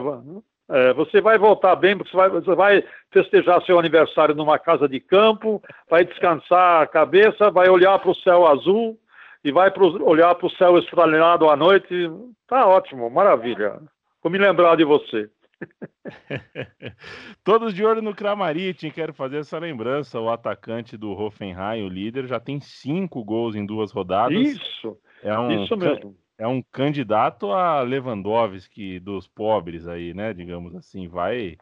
é, 0.70 0.94
você 0.94 1.20
vai 1.20 1.38
voltar 1.38 1.76
bem, 1.76 1.98
porque 1.98 2.12
você 2.12 2.18
vai, 2.18 2.30
você 2.30 2.56
vai 2.56 2.84
festejar 3.12 3.64
seu 3.66 3.80
aniversário 3.80 4.36
numa 4.36 4.60
casa 4.60 4.88
de 4.88 5.00
campo, 5.00 5.62
vai 5.90 6.06
descansar 6.06 6.84
a 6.84 6.88
cabeça, 6.88 7.50
vai 7.50 7.70
olhar 7.70 7.98
para 7.98 8.12
o 8.12 8.16
céu 8.16 8.46
azul 8.46 8.98
e 9.44 9.52
vai 9.52 9.72
pro, 9.72 10.04
olhar 10.08 10.36
para 10.36 10.46
o 10.46 10.52
céu 10.52 10.78
estrelado 10.78 11.50
à 11.50 11.56
noite. 11.56 12.12
Tá 12.48 12.68
ótimo, 12.68 13.10
maravilha. 13.10 13.82
Vou 14.22 14.32
me 14.32 14.38
lembrar 14.38 14.76
de 14.78 14.84
você. 14.84 15.30
Todos 17.44 17.74
de 17.74 17.84
olho 17.84 18.02
no 18.02 18.16
Kramaritin, 18.16 18.92
quero 18.92 19.14
fazer 19.14 19.38
essa 19.38 19.58
lembrança. 19.58 20.20
O 20.20 20.30
atacante 20.30 20.96
do 20.96 21.12
Hoffenheim, 21.12 21.84
o 21.84 21.90
líder, 21.90 22.28
já 22.28 22.40
tem 22.40 22.60
cinco 22.60 23.24
gols 23.24 23.56
em 23.56 23.66
duas 23.66 23.92
rodadas. 23.92 24.38
Isso, 24.38 24.98
é 25.24 25.38
um, 25.38 25.64
isso 25.64 25.76
mesmo. 25.76 26.16
É 26.40 26.48
um 26.48 26.62
candidato 26.62 27.52
a 27.52 27.82
Lewandowski 27.82 28.98
dos 28.98 29.28
pobres 29.28 29.86
aí, 29.90 30.14
né? 30.14 30.34
Digamos 30.34 30.74
assim, 30.74 31.08
vai. 31.08 31.58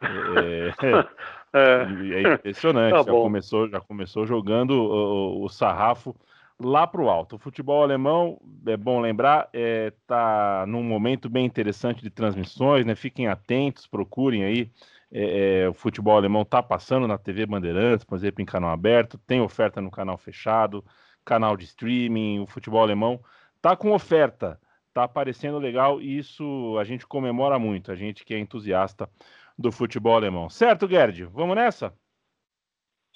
É, 1.50 1.58
é, 1.58 2.22
é 2.22 2.34
impressionante. 2.34 2.92
Tá 2.92 3.02
já, 3.02 3.10
começou, 3.10 3.68
já 3.68 3.80
começou 3.80 4.26
jogando 4.26 4.72
o, 4.72 5.44
o 5.44 5.48
sarrafo 5.48 6.14
lá 6.60 6.86
para 6.86 7.00
o 7.00 7.08
alto. 7.08 7.36
O 7.36 7.38
futebol 7.38 7.82
alemão, 7.82 8.38
é 8.66 8.76
bom 8.76 9.00
lembrar, 9.00 9.48
está 9.52 9.58
é, 9.58 9.92
tá 10.06 10.64
num 10.68 10.82
momento 10.82 11.28
bem 11.28 11.46
interessante 11.46 12.02
de 12.02 12.10
transmissões, 12.10 12.84
né? 12.84 12.94
Fiquem 12.94 13.28
atentos, 13.28 13.86
procurem 13.86 14.44
aí. 14.44 14.70
É, 15.10 15.62
é, 15.62 15.68
o 15.68 15.72
futebol 15.72 16.16
alemão 16.16 16.42
está 16.42 16.62
passando 16.62 17.08
na 17.08 17.16
TV 17.16 17.46
Bandeirantes, 17.46 18.04
por 18.04 18.16
exemplo, 18.16 18.42
em 18.42 18.46
canal 18.46 18.70
aberto, 18.70 19.18
tem 19.26 19.40
oferta 19.40 19.80
no 19.80 19.90
canal 19.90 20.18
fechado, 20.18 20.84
canal 21.24 21.56
de 21.56 21.64
streaming, 21.64 22.40
o 22.40 22.46
futebol 22.46 22.82
alemão 22.82 23.18
está 23.58 23.76
com 23.76 23.92
oferta, 23.92 24.58
está 24.88 25.04
aparecendo 25.04 25.58
legal 25.58 26.00
e 26.00 26.18
isso 26.18 26.76
a 26.78 26.84
gente 26.84 27.06
comemora 27.06 27.58
muito, 27.58 27.92
a 27.92 27.94
gente 27.94 28.24
que 28.24 28.34
é 28.34 28.38
entusiasta 28.38 29.08
do 29.56 29.70
futebol 29.70 30.16
alemão. 30.16 30.48
Certo, 30.48 30.88
Gerd? 30.88 31.24
Vamos 31.26 31.56
nessa? 31.56 31.92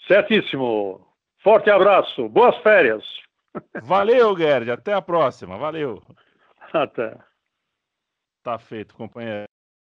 Certíssimo. 0.06 1.06
Forte 1.38 1.70
abraço, 1.70 2.28
boas 2.28 2.56
férias. 2.58 3.04
Valeu, 3.82 4.36
Gerd. 4.36 4.70
Até 4.70 4.92
a 4.92 5.02
próxima. 5.02 5.58
Valeu. 5.58 6.02
Até. 6.72 7.16
Tá 8.42 8.58
feito, 8.58 8.94
companheiro. 8.94 9.51